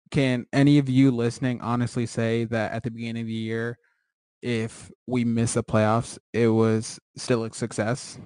[0.10, 3.78] can any of you listening honestly say that at the beginning of the year,
[4.42, 8.18] if we miss the playoffs, it was still a success?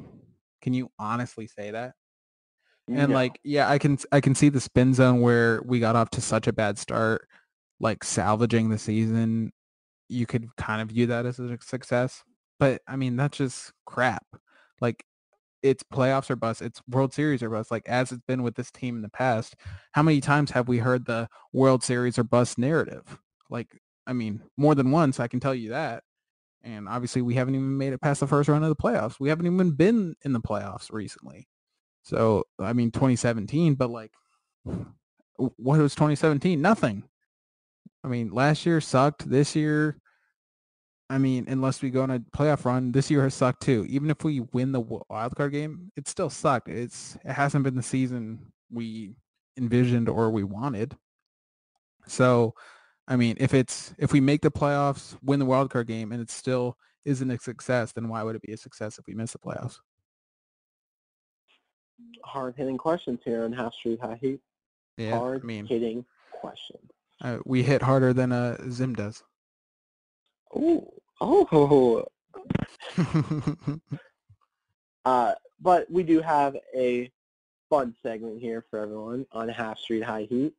[0.62, 1.94] Can you honestly say that?
[2.88, 3.16] And No.
[3.16, 6.22] like, yeah, I can, I can see the spin zone where we got off to
[6.22, 7.28] such a bad start,
[7.80, 9.52] like salvaging the season.
[10.08, 12.24] You could kind of view that as a success,
[12.60, 14.26] but I mean, that's just crap.
[14.82, 15.04] Like
[15.64, 16.62] it's playoffs or bust.
[16.62, 17.72] It's World Series or bust.
[17.72, 19.56] Like as it's been with this team in the past,
[19.94, 23.18] how many times have we heard the World Series or bust narrative?
[23.50, 26.04] Like, I mean, more than once, I can tell you that.
[26.64, 29.20] And obviously, we haven't even made it past the first round of the playoffs.
[29.20, 31.48] We haven't even been in the playoffs recently.
[32.04, 34.12] So, I mean, 2017, but like,
[34.64, 36.62] what was 2017?
[36.62, 37.04] Nothing.
[38.06, 39.28] I mean, last year sucked.
[39.28, 39.97] This year,
[41.10, 43.84] I mean, unless we go on a playoff run, this year has sucked too.
[43.89, 44.80] Even if we win the
[45.10, 46.70] wild card game, it still sucked.
[46.70, 49.16] It's it hasn't been the season we
[49.58, 50.95] envisioned or we wanted.
[52.06, 52.53] So,
[53.08, 56.22] I mean, if it's if we make the playoffs, win the wild card game, and
[56.22, 59.32] it still isn't a success, then why would it be a success if we miss
[59.32, 59.80] the playoffs?
[62.24, 64.41] Hard hitting questions here on Half Street High Heat.
[64.97, 66.06] Yeah, Hard I mean, hitting
[66.39, 66.91] questions.
[67.22, 69.24] Uh, we hit harder than uh, Zim does.
[70.55, 70.88] Ooh.
[71.22, 72.05] Oh.
[75.05, 77.11] Uh, but we do have a
[77.70, 80.53] fun segment here for everyone on Half Street High Heat.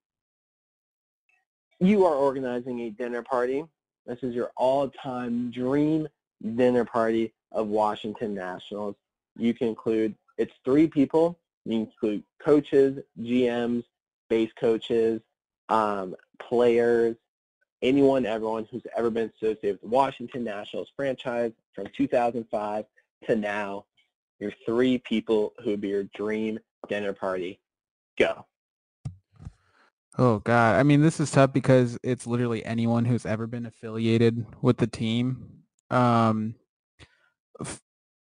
[1.80, 3.64] You are organizing a dinner party.
[4.06, 6.06] This is your all-time dream
[6.54, 8.94] dinner party of Washington Nationals.
[9.36, 11.38] You can include, it's three people.
[11.64, 13.82] You include coaches, GMs,
[14.30, 15.20] base coaches,
[15.68, 17.16] um, players,
[17.82, 22.84] anyone, everyone who's ever been associated with the Washington Nationals franchise from 2005
[23.26, 23.84] to now
[24.38, 26.58] your three people who would be your dream
[26.88, 27.60] dinner party.
[28.18, 28.46] Go.
[30.18, 30.76] Oh God.
[30.76, 34.86] I mean, this is tough because it's literally anyone who's ever been affiliated with the
[34.86, 35.62] team.
[35.90, 36.54] Um,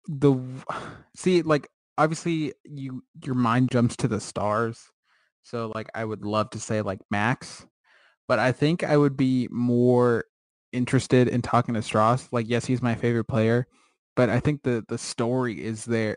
[0.06, 0.36] the
[1.16, 4.90] see, like obviously you your mind jumps to the stars.
[5.42, 7.66] So like I would love to say like Max,
[8.30, 10.24] but I think I would be more
[10.72, 12.28] interested in talking to Stras.
[12.30, 13.66] Like yes, he's my favorite player,
[14.14, 16.16] but I think the the story is there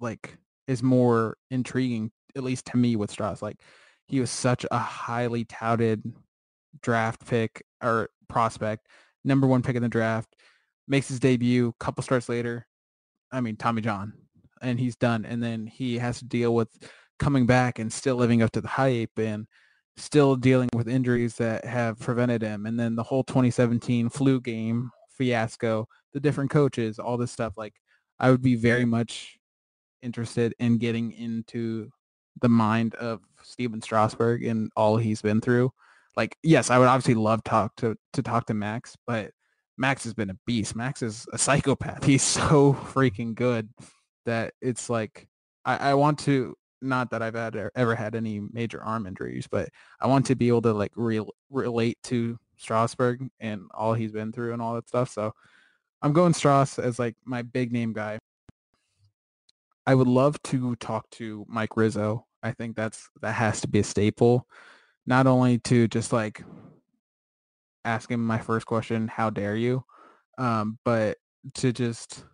[0.00, 0.36] like
[0.68, 3.40] is more intriguing at least to me with Stras.
[3.40, 3.56] Like
[4.06, 6.02] he was such a highly touted
[6.82, 8.86] draft pick or prospect,
[9.24, 10.36] number one pick in the draft,
[10.86, 12.66] makes his debut, couple starts later.
[13.32, 14.12] I mean, Tommy John,
[14.60, 15.24] and he's done.
[15.24, 16.68] And then he has to deal with
[17.18, 19.46] coming back and still living up to the hype and
[19.96, 22.66] still dealing with injuries that have prevented him.
[22.66, 27.54] And then the whole 2017 flu game fiasco, the different coaches, all this stuff.
[27.56, 27.74] Like
[28.18, 29.38] I would be very much
[30.02, 31.90] interested in getting into
[32.40, 35.72] the mind of Stephen Strasburg and all he's been through.
[36.16, 39.32] Like, yes, I would obviously love talk to to talk to Max, but
[39.76, 40.76] Max has been a beast.
[40.76, 42.04] Max is a psychopath.
[42.06, 43.68] He's so freaking good
[44.24, 45.28] that it's like
[45.64, 46.54] I, I want to
[46.84, 49.68] not that I've had ever had any major arm injuries, but
[50.00, 54.32] I want to be able to like re- relate to Strasburg and all he's been
[54.32, 55.10] through and all that stuff.
[55.10, 55.32] So
[56.02, 58.18] I'm going Stras as like my big name guy.
[59.86, 62.26] I would love to talk to Mike Rizzo.
[62.42, 64.46] I think that's that has to be a staple.
[65.06, 66.42] Not only to just like
[67.84, 69.84] ask him my first question, how dare you?
[70.38, 71.18] Um, but
[71.54, 72.24] to just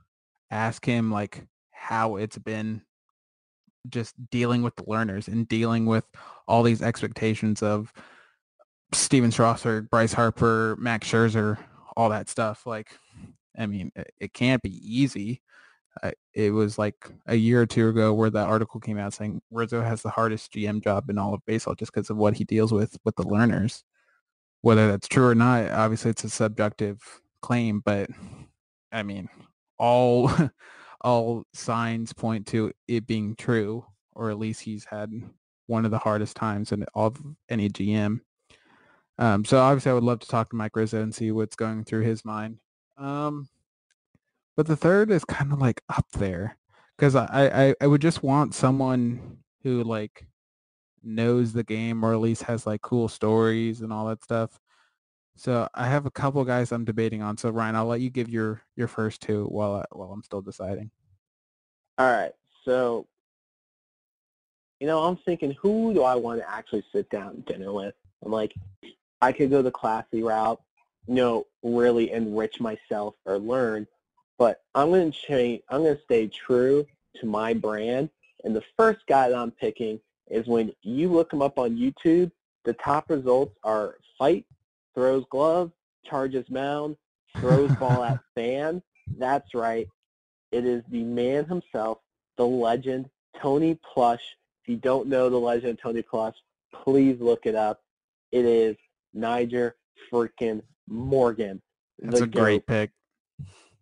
[0.51, 2.83] ask him like how it's been
[3.89, 6.05] just dealing with the Lerners and dealing with
[6.47, 7.93] all these expectations of
[8.93, 11.59] Stephen Strasburg, Bryce Harper, Max Scherzer,
[11.97, 12.67] all that stuff.
[12.67, 12.99] Like,
[13.57, 15.43] I mean, it, it can't be easy.
[16.03, 19.43] Uh, it was like a year or two ago where that article came out saying
[19.51, 22.45] Rizzo has the hardest GM job in all of baseball just because of what he
[22.45, 23.83] deals with with the Lerners.
[24.63, 27.01] Whether that's true or not, obviously it's a subjective
[27.43, 28.11] claim, but
[28.93, 29.29] I mean,
[29.79, 30.31] all
[31.01, 33.85] all signs point to it being true,
[34.15, 35.11] or at least he's had
[35.67, 37.17] one of the hardest times in all of
[37.49, 38.21] any GM.
[39.19, 41.85] Um, so obviously, I would love to talk to Mike Rizzo and see what's going
[41.85, 42.59] through his mind.
[42.97, 43.49] Um,
[44.57, 46.57] but the third is kind of like up there
[46.97, 50.27] because I, I I would just want someone who like
[51.03, 54.59] knows the game or at least has like cool stories and all that stuff.
[55.41, 57.39] So I have a couple guys I'm debating on.
[57.39, 60.43] So Ryan, I'll let you give your your first two while I, while I'm still
[60.43, 60.91] deciding.
[61.97, 62.33] All right.
[62.67, 63.07] So
[64.81, 67.95] you know, I'm thinking, who do I want to actually sit down and dinner with?
[68.23, 68.53] I'm like,
[69.23, 70.61] I could go the classy route,
[71.07, 73.87] you know, really enrich myself or learn,
[74.39, 75.63] but I'm going to change.
[75.71, 76.87] I'm going to stay true
[77.17, 78.11] to my brand.
[78.45, 82.31] And the first guy that I'm picking is when you look him up on YouTube,
[82.65, 84.45] the top results are fight
[84.95, 85.73] throws glove,
[86.05, 86.97] charges mound,
[87.39, 88.83] throws ball at fan.
[89.19, 89.89] That's right.
[90.53, 91.99] It is the man himself,
[92.37, 93.09] the legend,
[93.41, 94.37] Tony Plush.
[94.63, 96.35] If you don't know the legend Tony Plush,
[96.85, 97.83] please look it up.
[98.33, 98.77] It is
[99.17, 99.73] Nyjer
[100.13, 101.61] freaking Morgan.
[101.99, 102.43] That's a GOAT.
[102.43, 102.91] great pick.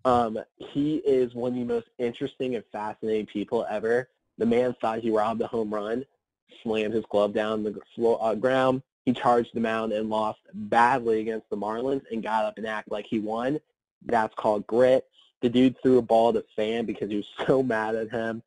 [0.04, 4.08] Um, he is one of the most interesting and fascinating people ever.
[4.38, 6.04] The man thought he robbed a home run,
[6.62, 11.48] slammed his glove down the uh, ground, he charged the mound and lost badly against
[11.48, 13.58] the Marlins and got up and acted like he won.
[14.04, 15.06] That's called grit.
[15.40, 18.42] The dude threw a ball to Fan because he was so mad at him.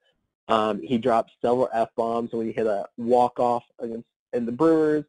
[0.49, 5.03] Um, he dropped several F-bombs when he hit a walk-off against in the Brewers.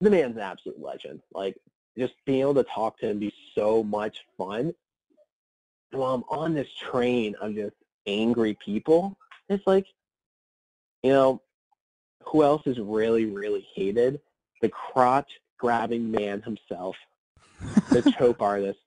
[0.00, 1.20] The man's an absolute legend.
[1.34, 1.58] Like,
[1.98, 4.72] just being able to talk to him be so much fun.
[5.90, 7.76] While I'm on this train of just
[8.06, 9.18] angry people,
[9.50, 9.84] it's like,
[11.02, 11.42] you know,
[12.24, 14.18] who else is really, really hated?
[14.60, 16.96] The crotch-grabbing man himself,
[17.90, 18.80] the choke artist,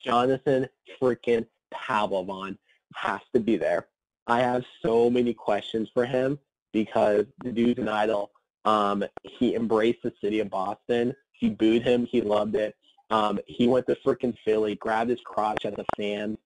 [0.00, 0.68] Jonathan
[1.00, 2.56] freaking Papelbon
[2.94, 3.88] has to be there.
[4.26, 6.38] I have so many questions for him
[6.72, 8.30] because the dude's an idol.
[8.64, 11.14] Um, he embraced the city of Boston.
[11.32, 12.06] He booed him.
[12.06, 12.74] He loved it.
[13.10, 16.36] Um, he went to freaking Philly, grabbed his crotch at the fan.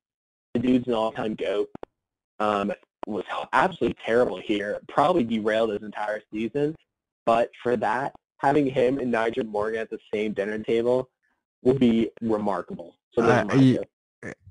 [0.55, 1.71] The dude's an all-time goat.
[2.39, 2.73] Um,
[3.07, 4.79] was absolutely terrible here.
[4.89, 6.77] Probably derailed his entire season.
[7.25, 11.11] But for that, having him and Nyjer Morgan at the same dinner table
[11.63, 12.97] will be remarkable.
[13.13, 13.83] So uh, you,
[14.25, 14.31] uh,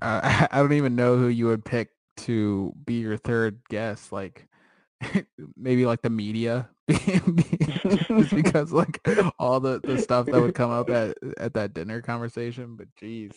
[0.50, 4.12] I don't even know who you would pick to be your third guest.
[4.12, 4.46] Like
[5.56, 9.00] maybe like the media, just because like
[9.38, 12.76] all the the stuff that would come up at at that dinner conversation.
[12.76, 13.32] But geez.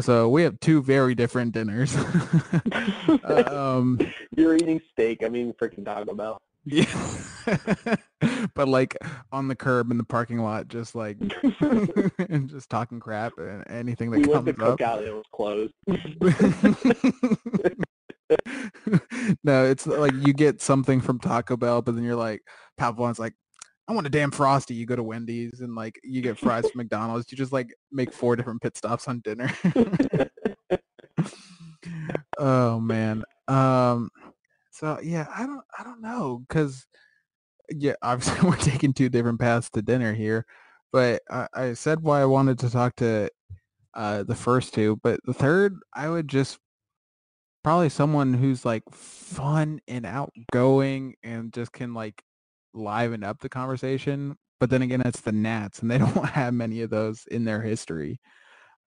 [0.00, 1.94] So we have two very different dinners.
[3.24, 4.00] um,
[4.34, 5.22] You're eating steak.
[5.22, 6.40] I mean, freaking Taco Bell.
[6.66, 6.86] Yeah.
[8.54, 8.96] but like
[9.30, 11.18] on the curb in the parking lot, just like
[11.60, 14.78] and just talking crap and anything that we comes went to up.
[14.78, 15.74] Cookout, it was closed.
[19.44, 22.40] no, it's like you get something from Taco Bell, but then you're like,
[22.80, 23.34] Papelbon's like,
[23.86, 24.72] I want a damn frosty.
[24.74, 27.30] You go to Wendy's and like you get fries from McDonald's.
[27.30, 29.52] You just like make four different pit stops on dinner.
[32.38, 33.22] oh man.
[33.46, 34.08] Um
[34.74, 36.86] so yeah, I don't I don't know because
[37.70, 40.46] yeah, obviously we're taking two different paths to dinner here,
[40.92, 43.30] but I, I said why I wanted to talk to
[43.94, 46.58] uh, the first two, but the third I would just
[47.62, 52.22] probably someone who's like fun and outgoing and just can like
[52.74, 54.36] liven up the conversation.
[54.60, 57.62] But then again, it's the Nats, and they don't have many of those in their
[57.62, 58.20] history.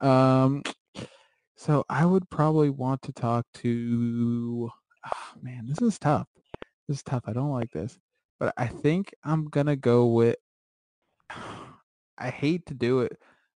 [0.01, 0.63] Um,
[1.55, 4.69] so I would probably want to talk to
[5.07, 6.27] oh, man, this is tough.
[6.87, 7.23] This is tough.
[7.25, 7.97] I don't like this.
[8.39, 10.35] But I think I'm going to go with
[12.17, 13.17] I hate to do it,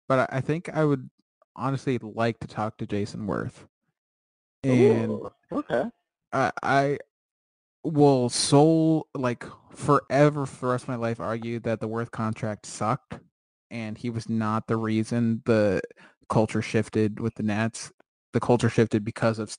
[0.07, 1.09] but I, I think I would
[1.55, 3.65] honestly like to talk to Jayson Werth.
[4.63, 5.85] And Ooh, okay.
[6.33, 6.97] I, I
[7.83, 12.65] will soul like forever for the rest of my life argue that the Werth contract
[12.65, 13.19] sucked
[13.69, 15.81] and he was not the reason the
[16.29, 17.91] culture shifted with the Nats.
[18.33, 19.55] The culture shifted because of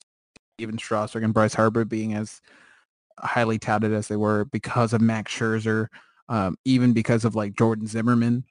[0.59, 2.41] Stephen Strasburg and Bryce Harper being as
[3.17, 5.87] highly touted as they were because of Max Scherzer,
[6.27, 8.43] um, even because of like Jordan Zimmermann,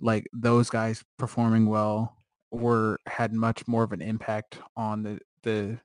[0.00, 2.16] like those guys performing well
[2.50, 5.78] were had much more of an impact on the the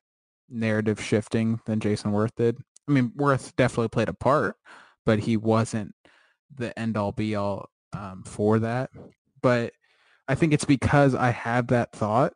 [0.50, 2.58] narrative shifting than Jayson Werth did.
[2.88, 4.56] I mean, Werth definitely played a part,
[5.06, 5.94] but he wasn't
[6.56, 8.92] the end all be all um, for that.
[9.42, 9.74] But
[10.30, 12.34] I think it's because I have that thought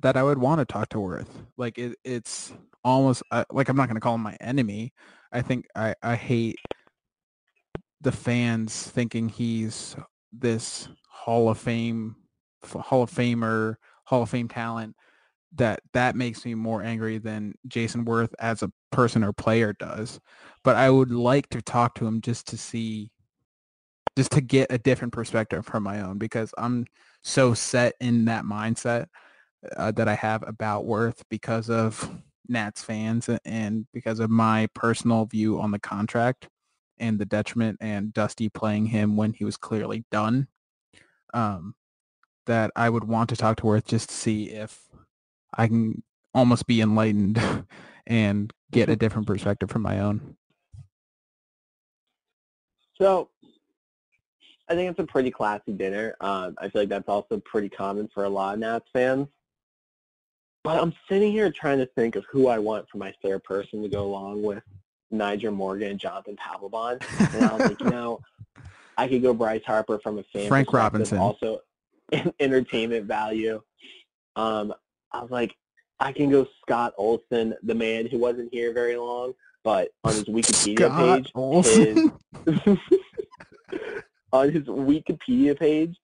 [0.00, 1.28] that I would want to talk to Werth.
[1.56, 2.52] Like it, it's
[2.84, 4.92] almost uh, like I'm not going to call him my enemy.
[5.32, 6.58] I think I, I hate
[8.00, 9.96] the fans thinking he's
[10.32, 12.16] this Hall of Fame,
[12.64, 14.94] Hall of Famer, Hall of Fame talent.
[15.54, 20.20] That that makes me more angry than Jayson Werth as a person or player does.
[20.62, 23.10] But I would like to talk to him just to see,
[24.14, 26.86] just to get a different perspective from my own because I'm
[27.22, 29.06] so set in that mindset
[29.76, 32.10] uh, that I have about Werth because of
[32.48, 36.48] Nats fans and because of my personal view on the contract
[36.98, 40.48] and the detriment and Dusty playing him when he was clearly done.
[41.34, 41.74] Um,
[42.46, 44.88] that I would want to talk to Werth just to see if
[45.54, 46.02] I can
[46.34, 47.40] almost be enlightened
[48.06, 50.36] and get a different perspective from my own.
[53.00, 53.28] So
[54.68, 56.16] I think it's a pretty classy dinner.
[56.20, 59.28] Um, I feel like that's also pretty common for a lot of Nats fans.
[60.68, 63.88] I'm sitting here trying to think of who I want for my third person to
[63.88, 64.62] go along with
[65.12, 67.02] Nyjer Morgan and Jonathan Papelbon.
[67.34, 68.20] And I was like, you know,
[68.96, 71.18] I could go Bryce Harper from a fan Frank Robinson.
[71.18, 71.60] also
[72.40, 73.62] entertainment value.
[74.36, 74.74] Um,
[75.12, 75.54] I was like,
[76.00, 79.32] I can go Scott Olsen, the man who wasn't here very long,
[79.64, 82.12] but on his Wikipedia Scott page, Olsen.
[82.44, 82.78] his,
[84.32, 85.96] on his Wikipedia page,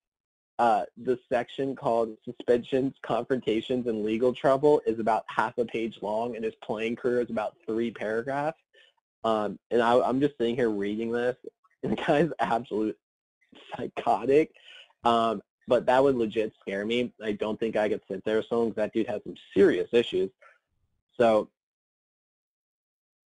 [0.58, 6.36] uh, the section called suspensions, confrontations, and legal trouble is about half a page long,
[6.36, 8.60] and his playing career is about three paragraphs.
[9.24, 11.36] Um, and I, I'm just sitting here reading this,
[11.82, 12.96] and the guy's absolute
[13.76, 14.52] psychotic.
[15.04, 17.12] Um, but that would legit scare me.
[17.22, 20.30] I don't think I could sit there so long that dude has some serious issues.
[21.18, 21.48] So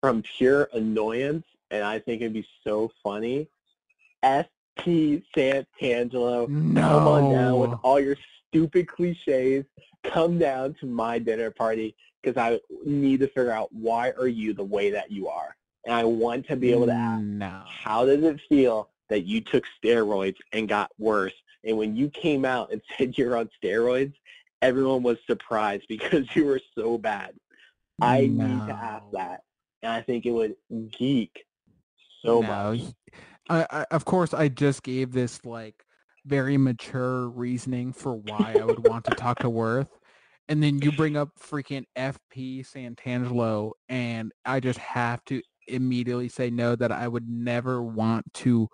[0.00, 3.48] from pure annoyance, and I think it'd be so funny,
[4.78, 5.22] F.P.
[5.36, 8.16] Santangelo, come on down with all your
[8.48, 9.64] stupid cliches.
[10.04, 14.54] Come down to my dinner party because I need to figure out why are you
[14.54, 15.56] the way that you are.
[15.84, 17.62] And I want to be able to ask, No.
[17.66, 21.32] how does it feel that you took steroids and got worse?
[21.64, 24.14] And when you came out and said you're on steroids,
[24.62, 27.34] everyone was surprised because you were so bad.
[28.00, 29.42] I need to ask that.
[29.82, 30.54] And I think it would
[30.96, 31.44] geek
[32.22, 32.46] so no.
[32.46, 32.80] much.
[33.48, 35.84] I, I, of course, I just gave this like
[36.24, 39.88] very mature reasoning for why I would want to talk to Werth.
[40.48, 46.50] And then you bring up freaking FP Santangelo and I just have to immediately say
[46.50, 48.68] no that I would never want to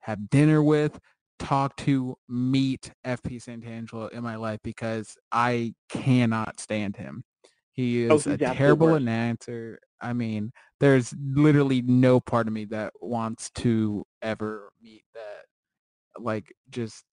[0.00, 0.98] have dinner with,
[1.38, 7.24] talk to, meet FP Santangelo in my life because I cannot stand him.
[7.72, 9.78] He Oh, is he's a terrible announcer.
[10.00, 16.52] I mean, there's literally no part of me that wants to ever meet that like
[16.70, 17.04] just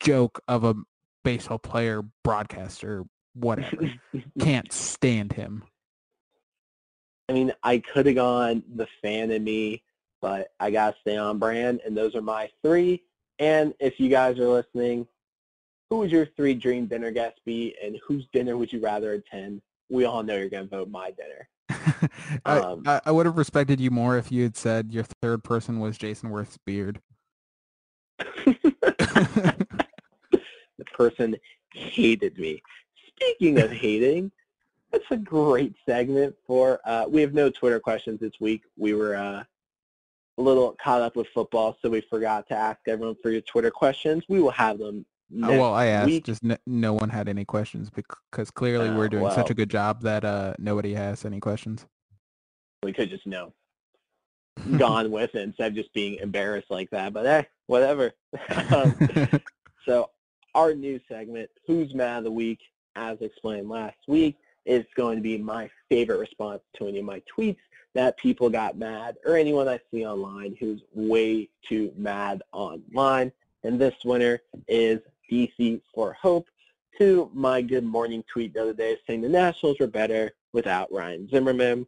[0.00, 0.74] joke of a
[1.24, 3.04] baseball player, broadcaster,
[3.34, 3.92] whatever.
[4.40, 5.64] Can't stand him.
[7.28, 9.82] I mean, I could have gone the fan in me,
[10.20, 13.02] but I got to stay on brand, and those are my three.
[13.38, 15.06] And if you guys are listening,
[15.88, 19.62] who would your three dream dinner guests be, and whose dinner would you rather attend?
[19.90, 21.48] We all know you're going to vote my dinner.
[22.44, 25.42] I, Um, I, I would have respected you more if you had said your third
[25.42, 27.00] person was Jayson Werth's beard.
[28.18, 29.66] the
[30.92, 31.36] person
[31.72, 32.62] hated me.
[33.08, 34.30] Speaking of hating,
[34.92, 38.62] that's a great segment for, uh, we have no Twitter questions this week.
[38.76, 39.42] We were uh,
[40.38, 43.70] a little caught up with football, so we forgot to ask everyone for your Twitter
[43.70, 44.24] questions.
[44.28, 45.04] We will have them
[45.34, 46.24] well, I asked, week.
[46.24, 49.70] just n- no one had any questions because clearly Oh, we're doing such a good
[49.70, 51.86] job that uh, nobody has any questions.
[52.82, 53.52] We could just, know,
[54.76, 57.12] gone with it instead of just being embarrassed like that.
[57.12, 58.12] But hey, whatever.
[58.74, 58.94] um,
[59.84, 60.10] So
[60.54, 62.60] our new segment, Who's Mad of the Week,
[62.96, 67.22] as explained last week, is going to be my favorite response to any of my
[67.36, 67.58] tweets
[67.94, 73.30] that people got mad or anyone I see online who's way too mad online.
[73.62, 76.48] And this winner is DC for Hope
[76.98, 81.28] to my good morning tweet the other day saying the Nationals were better without Ryan
[81.28, 81.86] Zimmerman.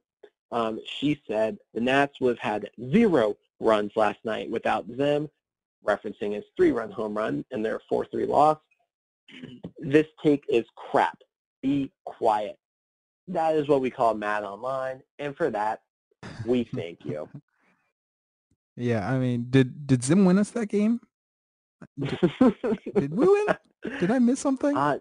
[0.52, 5.28] Um, she said the Nats would have had zero runs last night without Zim,
[5.86, 8.58] referencing his three-run home run and their 4-3 loss.
[9.78, 11.18] This take is crap.
[11.62, 12.58] Be quiet.
[13.28, 15.82] That is what we call mad online, and for that,
[16.44, 17.28] we thank you.
[18.78, 21.00] Yeah, I mean, did did Zim win us that game?
[21.98, 22.18] Did,
[23.14, 23.46] we win?
[24.00, 24.76] Did I miss something?
[24.76, 24.98] Uh,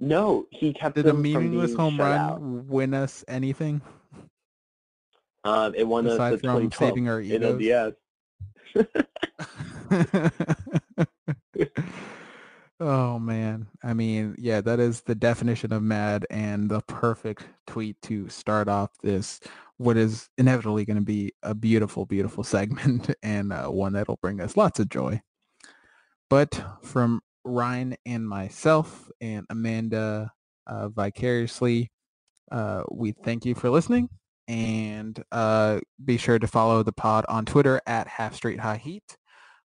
[0.00, 1.02] no, he kept it.
[1.02, 2.40] did a meaningless home run out.
[2.40, 3.80] win us anything
[5.44, 7.94] Um, it won us the from 2012 saving our egos?
[12.80, 18.00] oh man, I mean, yeah, that is the definition of mad and the perfect tweet
[18.02, 19.40] to start off this
[19.78, 24.40] what is inevitably going to be a beautiful, beautiful segment and uh, one that'll bring
[24.40, 25.20] us lots of joy.
[26.32, 30.32] But from Ryan and myself and Amanda
[30.66, 31.92] uh, vicariously,
[32.50, 34.08] uh, we thank you for listening
[34.48, 39.18] and uh, be sure to follow the pod on Twitter at Half Street High Heat.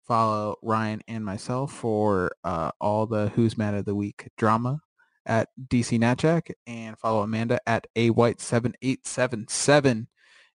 [0.09, 4.81] Follow Ryan and myself for uh, all the Who's Mad of the Week drama
[5.27, 10.09] at DC Natchak and follow Amanda at A White 7877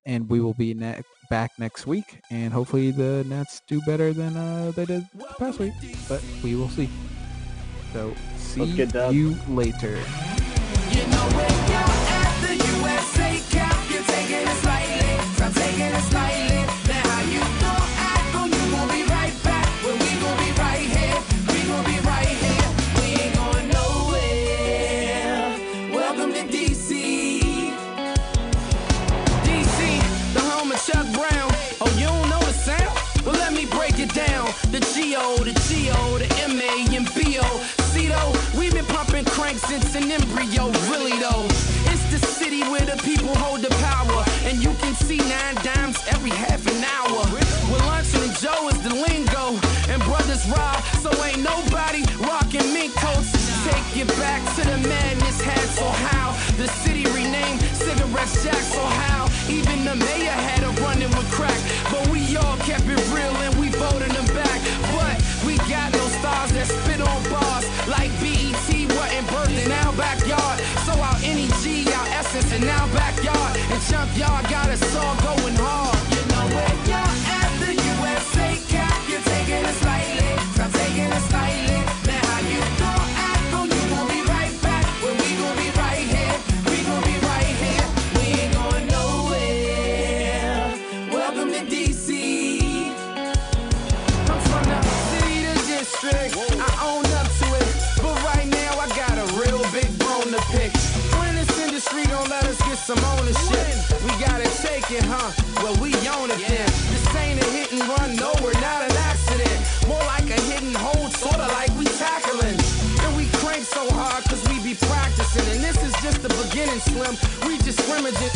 [0.08, 4.34] and we will be ne- back next week and hopefully the Nets do better than
[4.36, 5.74] uh, they did the past week
[6.08, 6.88] but we will see
[7.92, 9.14] so see Let's get done.
[9.14, 10.00] you later
[39.68, 41.44] since an embryo, really though.
[41.92, 44.24] It's the city where the people hold the power.
[44.48, 47.20] And you can see nine dimes every half an hour.
[47.68, 49.60] With Luncheon and Joe is the lingo.
[49.92, 53.30] And brothers rob, so ain't nobody rocking mink coats.
[53.68, 56.17] Take you back to the madness had so how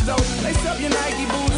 [0.05, 1.52] Lace up your Nike boots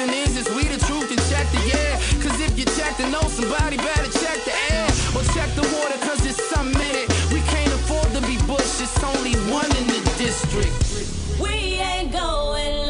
[0.00, 1.96] question is, is we the truth, then check the air.
[2.22, 4.86] Cause if you check the know, somebody better check the air.
[5.14, 7.08] Or check the water, cause it's some minute.
[7.32, 11.40] We can't afford to be bush, it's only one in the district.
[11.40, 12.89] We ain't going